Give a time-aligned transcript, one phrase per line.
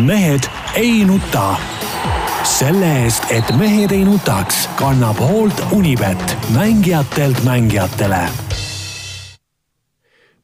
[0.00, 0.40] mehed
[0.74, 1.56] ei nuta.
[2.44, 8.28] selle eest, et mehed ei nutaks, kannab hoolt Unibet, mängijatelt mängijatele.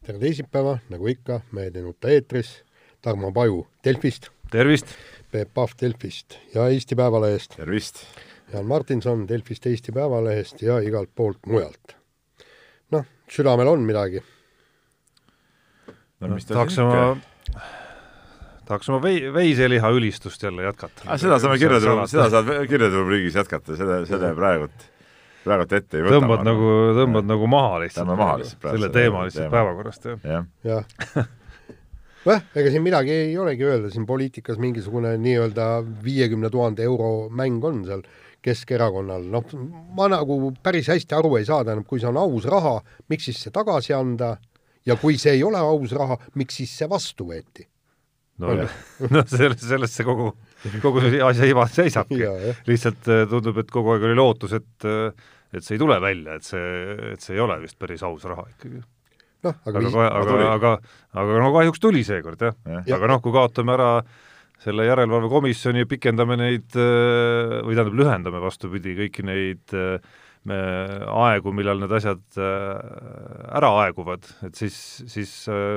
[0.06, 2.64] tere teisipäeva, nagu ikka, Mehed ei nuta eetris.
[3.03, 4.29] Tarmo Paju Delfist.
[4.50, 4.87] tervist!
[5.30, 7.57] Peep Pahv Delfist ja Eesti Päevalehest.
[7.57, 7.96] tervist!
[8.52, 11.96] Jaan Martinson Delfist, Eesti Päevalehest ja igalt poolt mujalt.
[12.91, 14.23] noh, südamel on midagi.
[16.20, 17.16] no, no tahaks oma
[18.67, 21.07] tahaks oma vei-, veiseliha ülistust jälle jätkata.
[21.07, 24.87] Ah, seda saame kirjade, seda saad kirjade rubriigis jätkata, selle, selle praegult,
[25.47, 26.19] praegult ette ei võta.
[26.19, 28.05] tõmbad nagu, tõmbad nagu maha lihtsalt.
[28.05, 28.80] tõmbame maha lihtsalt praegu.
[28.80, 30.23] selle teema lihtsalt päevakorrast, jah.
[30.27, 31.27] jah ja.
[32.33, 35.71] jah, ega siin midagi ei olegi öelda, siin poliitikas mingisugune nii-öelda
[36.05, 38.07] viiekümne tuhande euro mäng on seal
[38.46, 39.48] Keskerakonnal, noh,
[39.98, 42.77] ma nagu päris hästi aru ei saa, tähendab, kui see on aus raha,
[43.10, 44.37] miks siis see tagasi anda
[44.87, 47.66] ja kui see ei ole aus raha, miks siis see vastu võeti?
[48.42, 48.56] No,
[49.14, 50.30] no selles, selles see kogu,
[50.82, 52.20] kogu see asja iva seisabki.
[52.68, 56.37] lihtsalt äh, tundub, et kogu aeg oli lootus, et äh, et see ei tule välja,
[56.37, 56.68] et see,
[57.15, 58.82] et see ei ole vist päris aus raha ikkagi.
[59.46, 60.73] noh, aga aga, aga, aga, aga,
[61.23, 62.82] aga no kahjuks tuli seekord jah ja.
[62.82, 63.90] ja., aga noh, kui kaotame ära
[64.65, 69.76] selle järelevalvekomisjoni ja pikendame neid äh, või tähendab, lühendame vastupidi kõiki neid
[70.47, 70.56] me,
[71.26, 74.76] aegu, millal need asjad ära aeguvad, et siis,
[75.10, 75.32] siis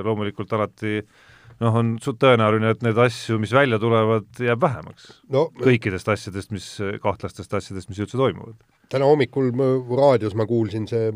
[0.05, 1.28] loomulikult alati äh,
[1.63, 5.47] noh, on tõenäoline, et neid asju, mis välja tulevad, jääb vähemaks no,.
[5.59, 6.67] kõikidest asjadest, mis,
[7.03, 8.57] kahtlastest asjadest, mis üldse toimuvad.
[8.89, 11.11] täna hommikul ma, raadios ma kuulsin see,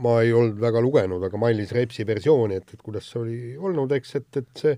[0.00, 3.92] ma ei olnud väga lugenud, aga Mailis Repsi versiooni, et, et kuidas see oli olnud,
[3.96, 4.76] eks, et, et see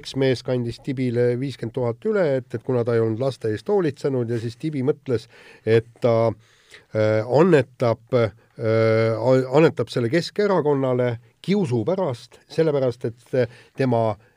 [0.00, 4.30] eksmees kandis Tibile viiskümmend tuhat üle, et, et kuna ta ei olnud laste eest hoolitsenud
[4.30, 5.26] ja siis Tibi mõtles,
[5.66, 13.38] et ta äh, annetab äh, annetab selle Keskerakonnale kiusu pärast, sellepärast et
[13.78, 14.29] tema äh,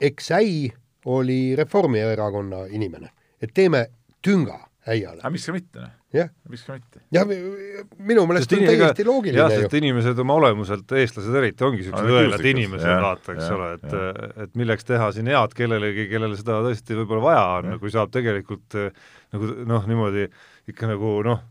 [0.00, 0.70] eksäi
[1.10, 3.86] oli Reformierakonna inimene, et teeme
[4.24, 5.20] tünga äiale.
[5.20, 5.92] aga miks ka mitte, noh.
[6.14, 6.30] jah.
[6.48, 7.02] miks ka mitte.
[7.14, 7.28] jah,
[8.10, 12.48] minu meelest on täiesti loogiline jah, sest inimesed oma olemuselt, eestlased eriti, ongi niisugused õelad
[12.52, 17.26] inimesed, vaata, eks ole, et, et milleks teha siin head kellelegi, kellele seda tõesti võib-olla
[17.28, 20.28] vaja on, kui saab tegelikult nagu noh, niimoodi
[20.70, 21.44] ikka nagu noh,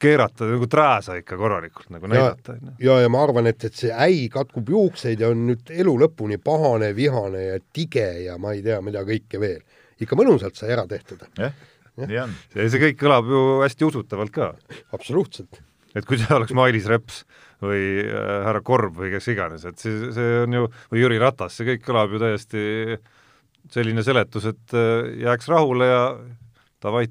[0.00, 2.56] keerata nagu trääsa ikka korralikult nagu näidata.
[2.82, 6.38] ja, ja ma arvan, et, et see äi katkub juukseid ja on nüüd elu lõpuni
[6.42, 9.62] pahane, vihane ja tige ja ma ei tea, mida kõike veel.
[10.00, 11.24] ikka mõnusalt sai ära tehtud.
[11.38, 11.54] jah,
[12.02, 12.36] nii on.
[12.52, 14.52] see, see kõik kõlab ju hästi usutavalt ka.
[14.96, 15.62] absoluutselt.
[15.94, 17.24] et kui see oleks Mailis Reps
[17.64, 21.56] või äh, härra Korb või kes iganes, et see, see on ju, või Jüri Ratas,
[21.56, 22.66] see kõik kõlab ju täiesti
[23.72, 26.02] selline seletus, et äh, jääks rahule ja
[26.84, 27.06] davai,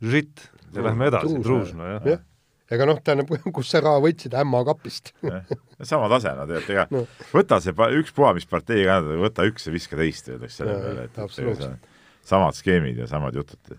[0.00, 2.18] žit ja lähme edasi, Truusno, jah ja.
[2.74, 5.12] ega noh, tähendab, kust sa raha võtsid, ämma kapist
[5.92, 7.06] sama tase, no tegelikult, ega no.
[7.32, 11.18] võta see ükspuha, mis partei ka, võta üks ja viska teist, öeldakse selle peale, et,
[11.18, 11.90] et
[12.24, 13.76] samad skeemid ja samad jutud.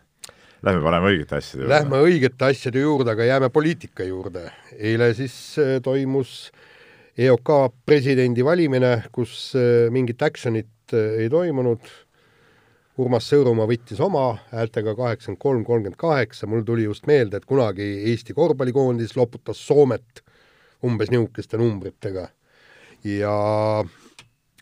[0.66, 1.74] Lähme paneme õigete asjade juurde.
[1.74, 4.48] Lähme õigete asjade juurde, aga jääme poliitika juurde.
[4.78, 6.52] eile siis äh, toimus
[7.18, 7.52] EOK
[7.86, 11.86] presidendi valimine, kus äh, mingit action'it äh, ei toimunud
[12.96, 17.84] Urmas Sõõrumaa võttis oma häältega kaheksakümmend kolm, kolmkümmend kaheksa, mul tuli just meelde, et kunagi
[18.12, 20.22] Eesti korvpallikoondis loputas Soomet
[20.86, 22.30] umbes niisuguste numbritega.
[23.04, 23.36] ja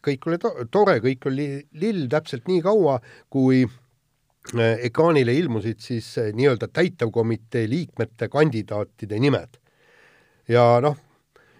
[0.03, 1.47] kõik oli to tore, kõik oli
[1.79, 2.97] lill täpselt nii kaua,
[3.29, 9.61] kui äh, ekraanile ilmusid siis äh, nii-öelda täitevkomitee liikmete kandidaatide nimed.
[10.50, 10.97] ja noh,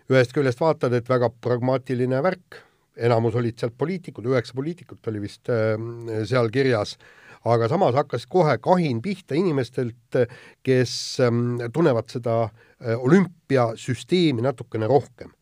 [0.10, 2.64] ühest küljest vaatad, et väga pragmaatiline värk
[2.98, 5.76] enamus olid sealt poliitikud, üheksa poliitikut oli vist äh,
[6.30, 6.98] seal kirjas,
[7.50, 10.20] aga samas hakkas kohe kahin pihta inimestelt,
[10.64, 10.94] kes
[11.24, 15.34] ähm, tunnevad seda äh, olümpiasüsteemi natukene rohkem.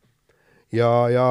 [0.72, 1.26] ja, ja,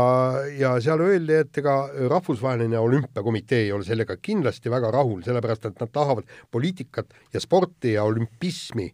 [0.58, 5.82] ja seal öeldi, et ega Rahvusvaheline Olümpiakomitee ei ole sellega kindlasti väga rahul, sellepärast et
[5.82, 8.92] nad tahavad poliitikat ja sporti ja olümpismi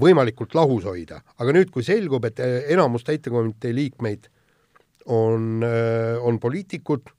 [0.00, 1.20] võimalikult lahus hoida.
[1.38, 4.30] aga nüüd, kui selgub, et äh, enamus täitekomitee liikmeid
[5.06, 7.10] on, äh, on poliitikud,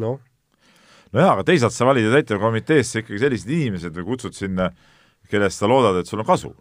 [0.00, 0.20] noh.
[1.12, 4.70] nojah, aga teisalt sa valid ju täitevkomiteesse ikkagi sellised inimesed või kutsud sinna,
[5.28, 6.54] kellest sa loodad, et sul on kasu.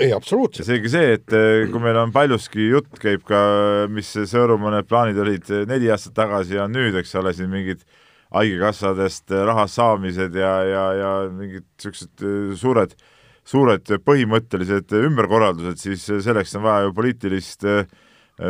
[0.00, 0.66] ei, absoluutselt.
[0.66, 3.40] seegi see, et äh, kui meil on paljuski jutt käib ka,
[3.92, 7.82] mis Sõõrumaa need plaanid olid äh, neli aastat tagasi ja nüüd, eks ole, siin mingid
[8.30, 12.22] haigekassadest raha saamised ja, ja, ja mingid niisugused
[12.60, 12.94] suured,
[13.42, 17.90] suured põhimõttelised ümberkorraldused, siis selleks on vaja ju poliitilist Äh,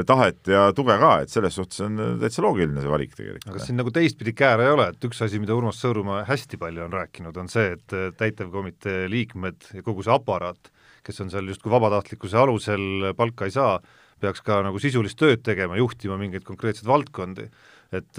[0.07, 3.49] tahet ja tuge ka, et selles suhtes on äh, täitsa loogiline see valik tegelikult.
[3.49, 6.61] aga kas siin nagu teistpidi kääre ei ole, et üks asi, mida Urmas Sõõrumaa hästi
[6.61, 10.73] palju on rääkinud, on see, et äh, täitevkomitee liikmed ja kogu see aparaat,
[11.07, 13.79] kes on seal justkui vabatahtlikkuse alusel palka ei saa,
[14.21, 17.49] peaks ka nagu sisulist tööd tegema, juhtima mingeid konkreetseid valdkondi.
[17.97, 18.19] et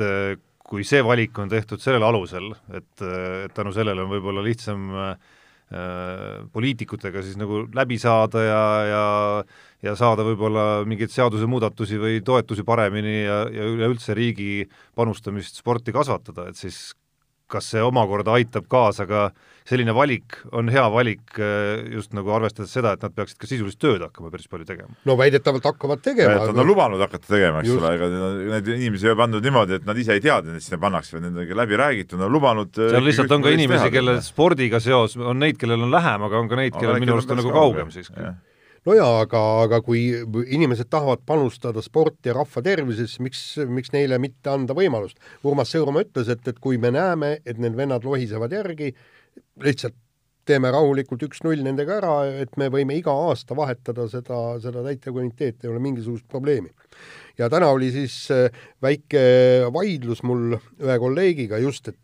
[0.72, 5.32] kui see valik on tehtud sellel alusel, et, et tänu sellele on võib-olla lihtsam äh,
[6.52, 9.04] poliitikutega siis nagu läbi saada ja, ja
[9.82, 16.50] ja saada võib-olla mingeid seadusemuudatusi või toetusi paremini ja, ja üleüldse riigi panustamist sporti kasvatada,
[16.52, 16.92] et siis
[17.52, 19.30] kas see omakorda aitab kaasa ka,
[19.68, 23.80] selline valik on hea valik eh, just nagu arvestades seda, et nad peaksid ka sisulist
[23.82, 24.96] tööd hakkama päris palju tegema?
[25.08, 26.38] no väidetavalt hakkavad tegema.
[26.52, 28.12] Nad on lubanud hakata tegema, eks ole, ega
[28.56, 31.28] neid inimesi ei ole pandud niimoodi, et nad ise ei teadnud, et sinna pannakse, vaid
[31.30, 35.18] nendega läbi räägitud, nad on lubanud eh, seal lihtsalt on ka inimesi, kellel spordiga seos,
[35.20, 37.94] on neid, kellel on lähem, aga on ka neid, kellel minu arust on nagu kaugem
[37.94, 38.32] siiski
[38.88, 40.04] no jaa, aga, aga kui
[40.58, 45.20] inimesed tahavad panustada sporti ja rahva tervisesse, miks, miks neile mitte anda võimalust?
[45.48, 48.94] Urmas Sõõrumaa ütles, et, et kui me näeme, et need vennad lohisevad järgi,
[49.62, 49.98] lihtsalt
[50.50, 55.70] teeme rahulikult üks-null nendega ära, et me võime iga aasta vahetada seda, seda täitevkomiteed, ei
[55.70, 56.72] ole mingisugust probleemi.
[57.38, 58.50] ja täna oli siis äh,
[58.82, 59.22] väike
[59.74, 61.98] vaidlus mul ühe kolleegiga just, et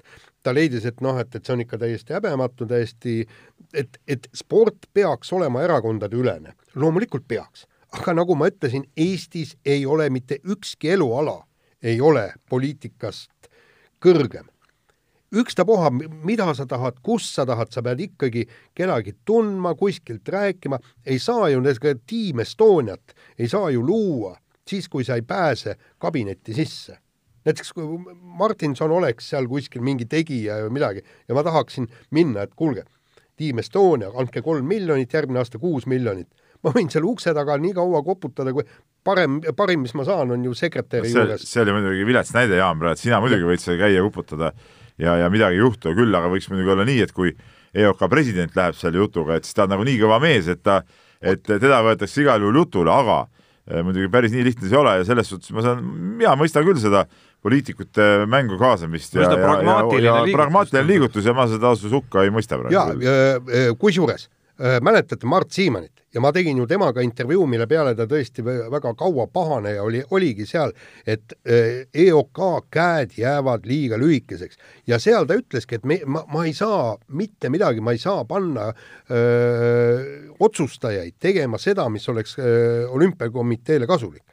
[0.47, 3.17] ta leidis, et noh, et, et see on ikka täiesti häbematu, täiesti,
[3.73, 6.55] et, et sport peaks olema erakondadeülene.
[6.75, 11.41] loomulikult peaks, aga nagu ma ütlesin, Eestis ei ole mitte ükski eluala
[11.83, 13.49] ei ole poliitikast
[14.03, 14.47] kõrgem.
[15.27, 15.89] ükstapuha,
[16.23, 18.45] mida sa tahad, kus sa tahad, sa pead ikkagi
[18.75, 21.61] kedagi tundma, kuskilt rääkima, ei saa ju
[22.07, 26.97] Team Estoniat, ei saa ju luua siis, kui sa ei pääse kabinetti sisse
[27.47, 32.55] näiteks kui Martinson oleks seal kuskil mingi tegija või midagi ja ma tahaksin minna, et
[32.55, 32.83] kuulge,
[33.38, 36.27] Team Estonia, andke kolm miljonit, järgmine aasta kuus miljonit.
[36.65, 38.65] ma võin seal ukse taga nii kaua koputada, kui
[39.05, 41.45] parem, parim, mis ma saan, on ju sekretäri see, juures.
[41.45, 44.51] see oli muidugi vilets näide, Jaan, praegu, sina muidugi võid seal käia kuputada
[44.97, 47.35] ja, ja midagi ei juhtu, küll aga võiks muidugi olla nii, et kui
[47.77, 50.81] EOK president läheb selle jutuga, et siis ta on nagunii kõva mees, et ta,
[51.21, 53.19] et teda võetakse igal juhul jutule, aga
[53.69, 55.85] eh, muidugi päris nii lihtne see ei ole ja selles suhtes ma saan,
[56.17, 57.05] mina mõistan küll seda
[57.47, 62.33] poliitikute mängu kaasamist ja, ja, ja, ja pragmaatiline liigutus ja ma seda ausalt hukka ei
[62.33, 63.03] mõista praegu.
[63.07, 64.27] ja kusjuures
[64.81, 69.27] mäletate Mart Siimanit ja ma tegin ju temaga intervjuu, mille peale ta tõesti väga kaua
[69.29, 70.71] pahane ja oli, oligi seal,
[71.05, 72.41] et EOK
[72.73, 74.57] käed jäävad liiga lühikeseks
[74.89, 78.23] ja seal ta ütleski, et me, ma, ma ei saa mitte midagi, ma ei saa
[78.25, 78.71] panna
[79.11, 84.23] öö, otsustajaid tegema seda, mis oleks öö, olümpiakomiteele kasulik.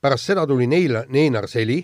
[0.00, 1.80] pärast seda tuli Neil, Neinar Seli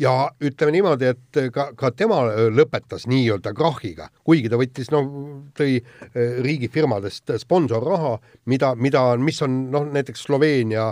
[0.00, 5.10] ja ütleme niimoodi, et ka, ka tema lõpetas nii-öelda krahhiga, kuigi ta võttis, noh,
[5.56, 8.14] tõi eh, riigifirmadest sponsorraha,
[8.50, 10.90] mida, mida, mis on noh, näiteks Sloveenia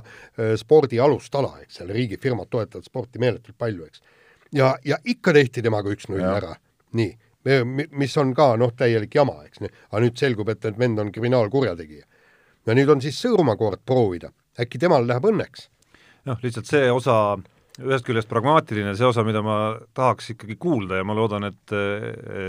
[0.60, 1.80] spordi alustala, eks.
[1.80, 4.04] Seal riigifirmad toetavad sporti meeletult palju, eks.
[4.56, 6.54] ja, ja ikka tehti temaga üks-null ära,
[6.98, 7.12] nii,
[7.96, 12.04] mis on ka noh, täielik jama, eks, aga nüüd selgub, et, et vend on kriminaalkurjategija.
[12.66, 15.68] ja nüüd on siis Sõõrumaa kord proovida, äkki temal läheb õnneks.
[16.28, 17.38] noh, lihtsalt see osa
[17.78, 19.58] ühest küljest pragmaatiline, see osa, mida ma
[19.96, 21.74] tahaks ikkagi kuulda ja ma loodan, et,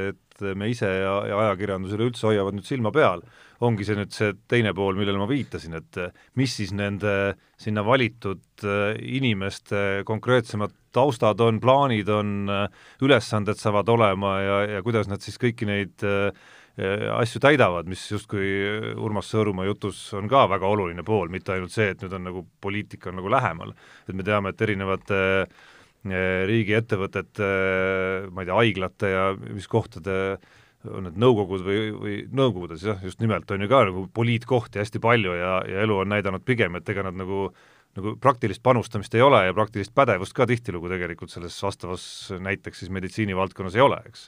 [0.10, 3.22] et me ise ja, ja ajakirjandus üleüldse hoiavad nüüd silma peal,
[3.66, 6.00] ongi see nüüd see teine pool, millele ma viitasin, et
[6.40, 8.66] mis siis nende sinna valitud
[9.04, 12.50] inimeste konkreetsemad taustad on, plaanid on,
[13.06, 16.32] ülesanded saavad olema ja, ja kuidas nad siis kõiki neid äh,
[17.16, 18.46] asju täidavad, mis justkui
[19.00, 22.46] Urmas Sõõrumaa jutus on ka väga oluline pool, mitte ainult see, et nüüd on nagu
[22.62, 23.74] poliitika on nagu lähemal.
[24.08, 27.50] et me teame, et erinevate eh, riigiettevõtete,
[28.32, 30.40] ma ei tea, haiglate ja mis kohtade
[30.88, 35.02] on need nõukogud või, või nõukogudes jah, just nimelt, on ju ka nagu poliitkohti hästi
[35.04, 37.50] palju ja, ja elu on näidanud pigem, et ega nad nagu
[37.98, 42.04] nagu praktilist panustamist ei ole ja praktilist pädevust ka tihtilugu tegelikult selles vastavas
[42.38, 44.28] näiteks siis meditsiinivaldkonnas ei ole, eks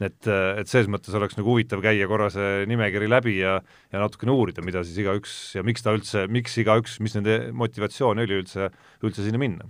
[0.00, 3.58] et, et selles mõttes oleks nagu huvitav käia korra see nimekiri läbi ja
[3.92, 8.24] ja natukene uurida, mida siis igaüks ja miks ta üldse, miks igaüks, mis nende motivatsioon
[8.24, 8.70] oli üldse,
[9.04, 9.68] üldse sinna minna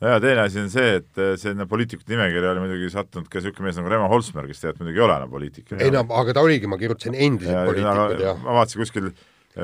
[0.00, 3.80] ja teine asi on see, et sinna poliitikute nimekirja oli muidugi sattunud ka niisugune mees
[3.80, 5.72] nagu Remo Holsmer, kes tegelikult muidugi ei ole enam poliitik.
[5.74, 8.38] ei no aga ta oligi, ma kirjutasin endised poliitikud, jah.
[8.44, 9.10] ma vaatasin kuskil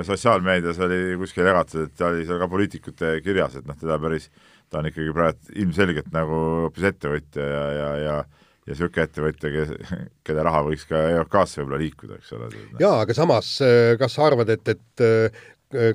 [0.03, 4.27] sotsiaalmeedias oli kuskil jagatud, et ta oli seal ka poliitikute kirjas, et noh, teda päris,
[4.73, 8.17] ta on ikkagi praegu ilmselgelt nagu hoopis ettevõtja ja, ja, ja
[8.65, 12.49] ja niisugune ettevõtja, kes, kelle raha võiks ka EOK-sse võib-olla liikuda, eks ole.
[12.81, 15.43] jaa, aga samas, äh, kas sa arvad, et, et äh,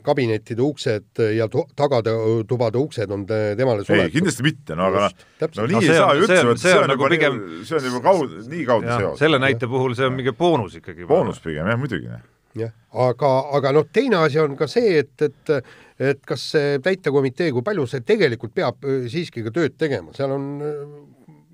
[0.04, 4.10] kabinettide uksed ja tagatubade uksed on temale suletud?
[4.10, 6.74] ei, kindlasti mitte, no aga noh, no nii no, ei saa ju üldse võtta, see
[6.80, 9.22] on nagu pigem see on juba kaud, nii kaudne seos.
[9.22, 11.08] selle näite puhul see on mingi boonus ikkagi.
[11.08, 12.12] boonus pigem, jah, muidugi.
[12.60, 12.74] jah,
[13.08, 15.56] aga, aga noh, teine asi on ka see, et, et
[16.00, 20.36] et kas see täitekomitee, kui palju see tegelikult peab äh, siiski ka tööd tegema, seal
[20.36, 20.52] on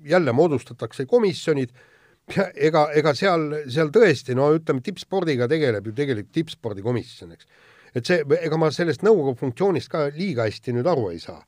[0.06, 1.74] jälle moodustatakse komisjonid,
[2.68, 7.50] ega, ega seal, seal tõesti, no ütleme, tippspordiga tegeleb ju tegelikult tippspordikomisjon, eks.
[7.94, 11.44] et see, ega ma sellest nõukogu funktsioonist ka liiga hästi nüüd aru ei saa.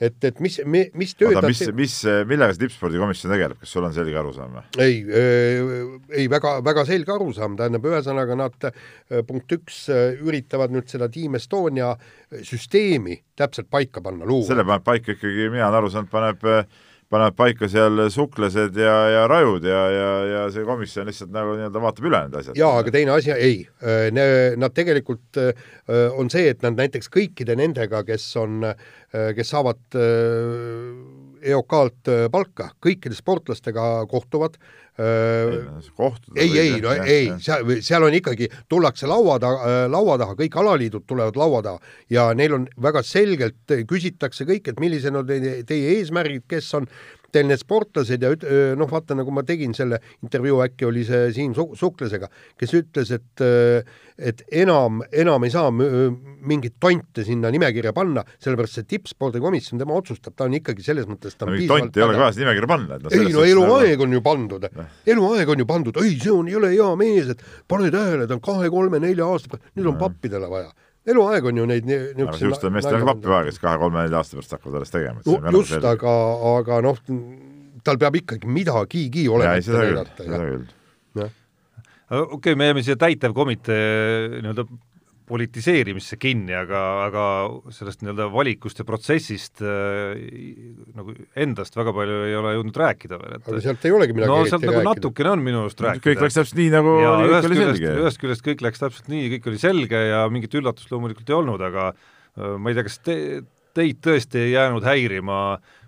[0.00, 1.92] et, et mis, mis tööd oota, mis, mis,
[2.26, 4.64] millega see tippspordikomisjon tegeleb, kas sul on selge arusaam või?
[4.82, 4.96] ei,
[6.22, 8.70] ei väga, väga selge arusaam, tähendab, ühesõnaga nad
[9.28, 9.84] punkt üks
[10.24, 11.92] üritavad nüüd seda Team Estonia
[12.40, 14.48] süsteemi täpselt paika panna, luua.
[14.48, 16.42] selle paneb paika ikkagi, mina olen aru saanud, paneb
[17.12, 21.82] panevad paika seal suklased ja, ja rajud ja, ja, ja see komisjon lihtsalt nagu nii-öelda
[21.84, 22.58] vaatab üle need asjad.
[22.58, 23.60] jaa, aga teine asi, ei,
[24.60, 25.40] nad tegelikult
[26.18, 28.64] on see, et nad näiteks kõikide nendega, kes on,
[29.12, 29.82] kes saavad
[31.44, 34.56] EOK-lt palka, kõikide sportlastega kohtuvad
[35.96, 40.36] kohtuda ei, ei, no jah, ei, seal, seal on ikkagi, tullakse laua taha, laua taha,
[40.38, 41.94] kõik alaliidud tulevad laua taha.
[42.14, 46.86] Ja neil on väga selgelt, küsitakse kõik, et millised on teie, teie eesmärgid, kes on
[47.34, 48.32] teil need sportlased ja
[48.78, 53.44] noh, vaata, nagu ma tegin selle intervjuu, äkki oli see Siim Suklasega, kes ütles, et
[54.14, 60.36] et enam, enam ei saa mingit tonte sinna nimekirja panna, sellepärast see tippspordikomisjon, tema otsustab,
[60.38, 63.00] ta on ikkagi selles mõttes ta on no, tonti ei ole ka vaja nimekirja panna.
[63.02, 64.06] No, ei no eluaeg nagu...
[64.06, 64.68] on ju pandud,
[65.16, 68.44] eluaeg on ju pandud, ei, see on jõle hea mees, et pane tähele, ta on
[68.44, 70.70] kahe-kolme-nelja aasta pealt, nüüd on pappidele vaja
[71.10, 74.56] eluaeg on ju neid niisuguseid aga niisugustel meestel on pappi vaja, kes kahe-kolme-nelja aasta pärast
[74.56, 75.24] hakkavad alles tegema.
[75.58, 76.14] just, aga,
[76.54, 77.02] aga noh,
[77.84, 79.60] tal peab ikkagi midagigi olema.
[79.64, 80.66] seda küll, seda küll.
[81.20, 84.66] okei okay,, me jääme siia täitevkomitee nii-öelda
[85.28, 87.24] politiseerimisse kinni, aga, aga
[87.72, 90.18] sellest nii-öelda valikust ja protsessist äh,
[90.96, 94.32] nagu endast väga palju ei ole jõudnud rääkida veel, et aga sealt ei olegi midagi
[94.32, 94.90] no sealt nagu rääkida.
[94.90, 96.04] natukene on minu arust rääkida.
[96.10, 97.94] kõik läks täpselt nii, nagu ja kõik oli selge.
[98.02, 101.66] ühest küljest kõik läks täpselt nii, kõik oli selge ja mingit üllatust loomulikult ei olnud,
[101.70, 103.18] aga äh, ma ei tea, kas te,
[103.74, 105.40] teid tõesti ei jäänud häirima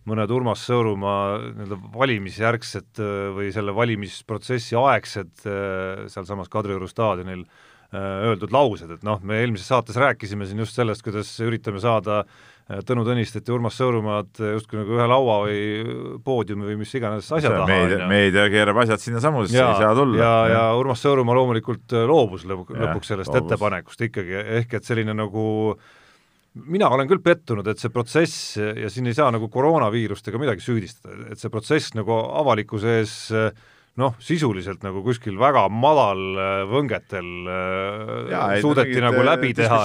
[0.08, 7.65] mõned Urmas Sõõrumaa nii-öelda valimisjärgsed äh, või selle valimisprotsessi aegsed äh, sealsamas Kadrioru staadionil Äh,
[7.96, 12.80] öeldud laused, et noh, me eelmises saates rääkisime siin just sellest, kuidas üritame saada äh,
[12.86, 15.60] Tõnu Tõnistet ja Urmas Sõõrumaad justkui nagu ühe laua või
[16.26, 17.68] poodiumi või mis iganes asja taha.
[17.70, 20.18] meedia, meedia keerab asjad sinnasamusesse, ei saa tulla.
[20.18, 23.46] ja, ja Urmas Sõõrumaa loomulikult äh, loobus lõp lõpuks sellest loobus.
[23.46, 25.46] ettepanekust ikkagi, ehk et selline nagu
[26.66, 30.64] mina olen küll pettunud, et see protsess ja siin ei saa nagu koroonaviirust ega midagi
[30.64, 33.50] süüdistada, et see protsess nagu avalikkuse ees äh,
[34.00, 39.80] noh, sisuliselt nagu kuskil väga madal äh, võngetel äh, ja, suudeti nagu äh, läbi teha,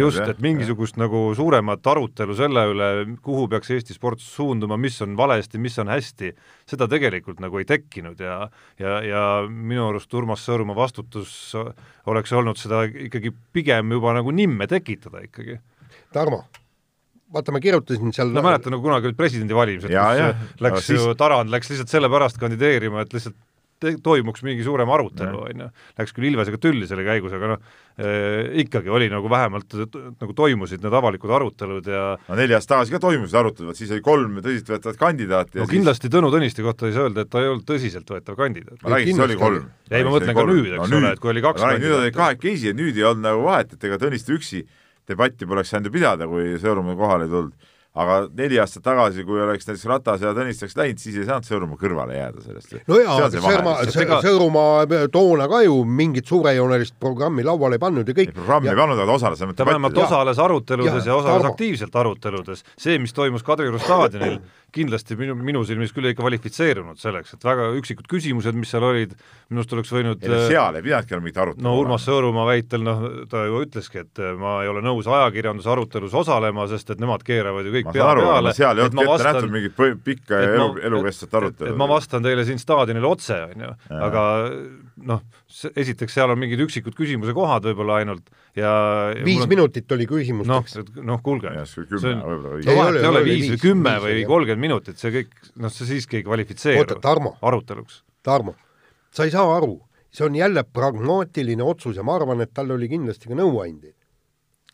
[0.00, 1.04] just, et mingisugust ja.
[1.04, 2.90] nagu suuremat arutelu selle üle,
[3.22, 6.32] kuhu peaks Eesti sport suunduma, mis on valesti, mis on hästi,
[6.66, 8.42] seda tegelikult nagu ei tekkinud ja
[8.82, 11.54] ja, ja minu arust Urmas Sõõrumaa vastutus
[12.10, 15.60] oleks olnud seda ikkagi pigem juba nagu nimme tekitada ikkagi.
[16.14, 16.44] Tarmo
[17.32, 20.30] vaata, ma kirjutasin seal no mäletan, nagu kunagi olid presidendivalimised, kus ja.
[20.62, 21.18] läks no, ju siis...
[21.18, 23.38] Tarand läks lihtsalt sellepärast kandideerima, et lihtsalt
[23.76, 25.66] toimuks mingi suurem arutelu, on ju.
[25.98, 30.84] Läks küll Ilvesega tülli selle käigus, aga noh eh,, ikkagi oli nagu vähemalt nagu toimusid
[30.84, 35.00] need avalikud arutelud ja no neli aastat tagasi ka toimusid arutelud, siis oli kolm tõsiseltvõetavat
[35.00, 36.14] kandidaati no kindlasti siis...
[36.16, 38.80] Tõnu Tõniste kohta ei saa öelda, et ta ei olnud tõsiseltvõetav kandidaat.
[38.80, 39.68] ma räägin, siis oli kolm.
[39.90, 41.84] ei, ma mõtlen ka nüüd, eks no, ole, et kui oli kaks kandidaati.
[41.84, 44.64] nüüd olid kahekesi ja nüüd ei olnud nagu vahet, et ega Tõniste üksi
[45.08, 49.40] debatti poleks saanud ju pidada, kui Sõõrumaa kohale ei tulnud aga neli aastat tagasi, kui
[49.40, 52.76] oleks näiteks Ratas ja Tõniste oleks läinud, siis ei saanud Sõõrumaa kõrvale jääda sellest.
[52.88, 58.34] no jaa, Sõõrumaa, Sõõrumaa toona ka ju mingit suurejoonelist programmi lauale ei pannud ja kõik.
[58.36, 59.42] programmi ei pannud, aga osales.
[59.56, 62.64] ta vähemalt osales aruteludes ja, ja osales aktiivselt aruteludes.
[62.76, 64.40] see, mis toimus Kadrioru staadionil,
[64.76, 69.14] kindlasti minu, minu silmis küll ei kvalifitseerunud selleks, et väga üksikud küsimused, mis seal olid,
[69.48, 71.64] minu arust oleks võinud ei, seal ei pidanudki olema mingit arutelu.
[71.64, 76.14] no Urmas Sõõrumaa väitel, noh, ta ju ütleski, et ma ei ole nõus ajakirjanduse arutelus
[76.18, 78.54] osalema, sest et nemad keeravad ju kõik kõik pea peale.
[78.56, 81.70] seal ei olnud ette vastan, nähtud mingit pikka ja elu, elukestvat arutelu.
[81.70, 83.72] et ma vastan teile siin staadionil otse, on ju,
[84.08, 84.24] aga
[85.12, 85.22] noh,
[85.76, 88.70] esiteks seal on mingid üksikud küsimuse kohad võib-olla ainult ja
[89.24, 89.50] viis on...
[89.50, 90.78] minutit oli küsimusteks.
[90.80, 95.00] noh, noh kuulge, see on, no vahet ei ole viis või kümme või kolmkümmend minutit,
[95.00, 98.02] see kõik, noh, see siiski ei kvalifitseeru aruteluks.
[98.26, 98.56] Tarmo,
[99.14, 99.76] sa ei saa aru,
[100.10, 103.94] see on jälle pragmaatiline otsus ja ma arvan, et tal oli kindlasti ka nõuandjaid.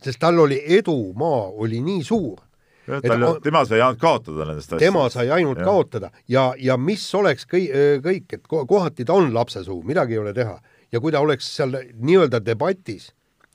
[0.03, 2.41] sest tal oli edumaa oli nii suur
[2.87, 4.85] tal, tema sai ainult kaotada nendest asjadest.
[4.85, 5.65] tema sai ainult ja.
[5.65, 7.75] kaotada ja, ja mis oleks kõik,
[8.05, 10.59] kõik, et kohati ta on lapsesuu, midagi ei ole teha.
[10.93, 13.13] ja kui ta oleks seal nii-öelda debatis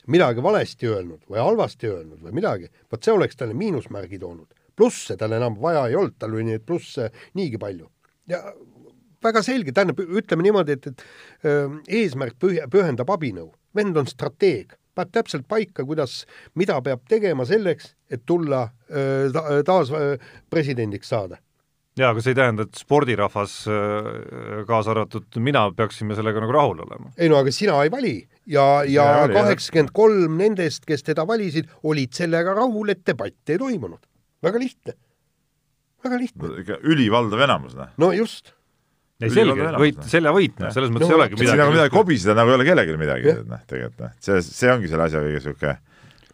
[0.08, 4.48] midagi valesti öelnud või halvasti öelnud või midagi, vot see oleks talle miinusmärgi toonud.
[4.76, 7.90] plusse tal enam vaja ei olnud, tal oli neid plusse niigi palju.
[8.28, 8.42] ja
[9.24, 11.04] väga selge, tähendab, ütleme niimoodi, et, et
[11.46, 12.38] öö, eesmärk
[12.72, 13.52] pühendab abinõu.
[13.76, 16.22] vend on strateeg paneb täpselt paika, kuidas,
[16.60, 18.68] mida peab tegema selleks, et tulla
[19.34, 19.92] ta, taas
[20.50, 21.40] presidendiks saada.
[21.98, 23.56] jaa, aga see ei tähenda, et spordirahvas,
[24.70, 27.12] kaasa arvatud mina, peaksime sellega nagu rahul olema.
[27.18, 32.14] ei no aga sina ei vali ja, ja kaheksakümmend kolm nendest, kes teda valisid, olid
[32.18, 34.02] sellega rahul, et debatti ei toimunud.
[34.44, 34.98] väga lihtne
[36.04, 36.54] väga lihtne.
[36.64, 37.90] ikka ülivaldav enamus, noh.
[37.98, 38.54] no just.
[39.18, 41.60] Ei selge, võit, seljavõit, noh, selles mõttes no, ei olegi midagi.
[41.62, 45.08] nagu midagi kobiseda nagu ei ole kellelgi midagi, noh, tegelikult noh, see, see ongi selle
[45.08, 45.78] asja kõige niisugune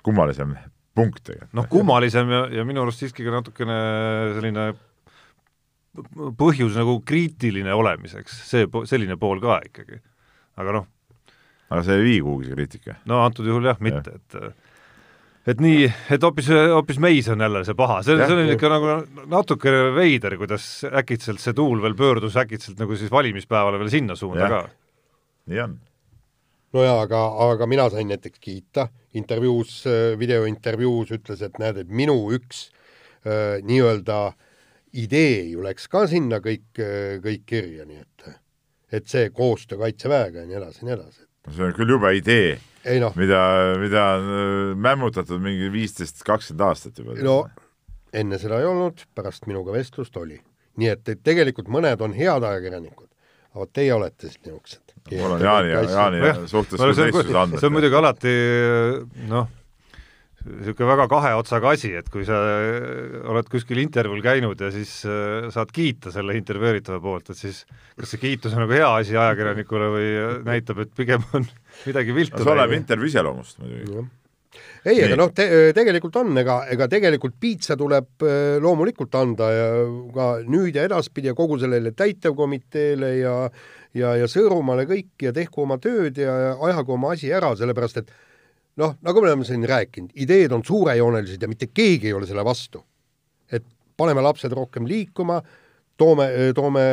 [0.03, 0.55] kummalisem
[0.97, 1.53] punkt tegelikult.
[1.59, 3.77] noh, kummalisem ja, ja minu arust siiski ka natukene
[4.35, 4.67] selline
[6.39, 10.01] põhjus nagu kriitiline olemiseks, see, selline pool ka ikkagi.
[10.59, 10.89] aga noh.
[11.69, 12.99] aga see ei vii kuhugi, see kriitika?
[13.09, 14.39] no antud juhul jah, mitte, et
[15.47, 18.97] et nii, et hoopis, hoopis meis on jälle see paha, see, see on ikka nagu
[19.31, 20.67] natuke veider, kuidas
[21.01, 24.51] äkitselt see tuul veel pöördus äkitselt nagu siis valimispäevale veel sinna suunda ja.
[24.53, 24.61] ka.
[25.51, 25.75] nii on.
[26.77, 28.87] no jaa, aga, aga mina sain näiteks kiita,
[29.19, 29.81] intervjuus,
[30.19, 32.69] videointervjuus ütles, et näed, et minu üks
[33.27, 34.21] äh, nii-öelda
[34.93, 36.69] idee ju läks ka sinna kõik,
[37.23, 38.31] kõik kirja, nii et
[38.93, 41.23] et see koostöö Kaitseväega ja nii edasi ja nii edasi.
[41.51, 42.55] See on küll jube idee
[43.01, 43.11] no.
[43.19, 43.41] mida,
[43.81, 47.17] mida on äh, mämmutatud mingi viisteist, kakskümmend aastat juba.
[47.23, 47.43] no
[48.13, 50.39] enne seda ei olnud, pärast minuga vestlust oli.
[50.79, 53.09] nii et, et tegelikult mõned on head ajakirjanikud,
[53.55, 54.95] aga teie olete siis niisugused.
[55.11, 57.59] mul on Jaani, Jaani suhtes küll teistsugused andmed.
[57.59, 58.37] see on muidugi alati
[59.31, 59.51] noh
[60.43, 62.39] niisugune väga kahe otsaga asi, et kui sa
[63.31, 67.63] oled kuskil intervjuul käinud ja siis äh, saad kiita selle intervjueeritava poolt, et siis
[67.99, 70.09] kas see kiitus on nagu hea asi ajakirjanikule või
[70.47, 71.47] näitab, et pigem on
[71.85, 72.43] midagi viltu no,.
[72.43, 74.03] see oleneb intervjuu iseloomust muidugi.
[74.85, 75.47] ei, aga noh te,,
[75.77, 79.69] tegelikult on, ega, ega tegelikult piitsa tuleb äh, loomulikult anda ja
[80.17, 83.37] ka nüüd ja edaspidi ja kogu sellele täitevkomiteele ja
[83.93, 88.13] ja, ja Sõõrumaale kõik ja tehku oma tööd ja ajagu oma asi ära, sellepärast et
[88.81, 92.45] noh, nagu me oleme siin rääkinud, ideed on suurejoonelised ja mitte keegi ei ole selle
[92.45, 92.83] vastu.
[93.51, 93.65] et
[93.97, 95.41] paneme lapsed rohkem liikuma,
[95.97, 96.25] toome,
[96.55, 96.83] toome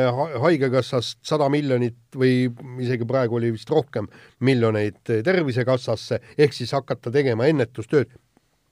[0.43, 2.51] Haigekassast sada miljonit või
[2.83, 4.09] isegi praegu oli vist rohkem
[4.45, 8.11] miljoneid Tervisekassasse, ehk siis hakata tegema ennetustööd,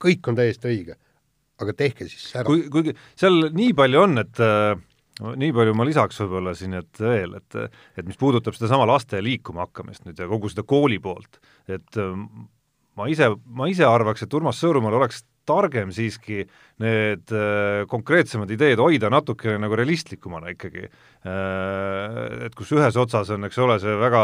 [0.02, 1.00] kõik on täiesti õige.
[1.60, 2.46] aga tehke siis ära.
[2.48, 4.78] kui, kuigi seal nii palju on, et äh,
[5.20, 7.58] nii palju ma lisaks võib-olla siin, et veel, et
[7.98, 12.00] et mis puudutab sedasama laste liikuma hakkamist nüüd ja kogu seda kooli poolt, et
[13.00, 16.44] ma ise, ma ise arvaks, et Urmas Sõõrumaal oleks targem siiski
[16.84, 20.86] need äh, konkreetsemad ideed hoida natukene nagu realistlikumana ikkagi.
[21.26, 24.24] Äh, et kus ühes otsas on, eks ole, see väga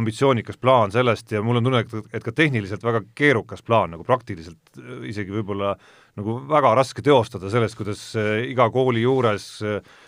[0.00, 4.80] ambitsioonikas plaan sellest ja mul on tunne, et, ka tehniliselt väga keerukas plaan, nagu praktiliselt
[4.80, 5.76] äh, isegi võib-olla
[6.18, 8.00] nagu väga raske teostada sellest, kuidas
[8.46, 9.46] iga kooli juures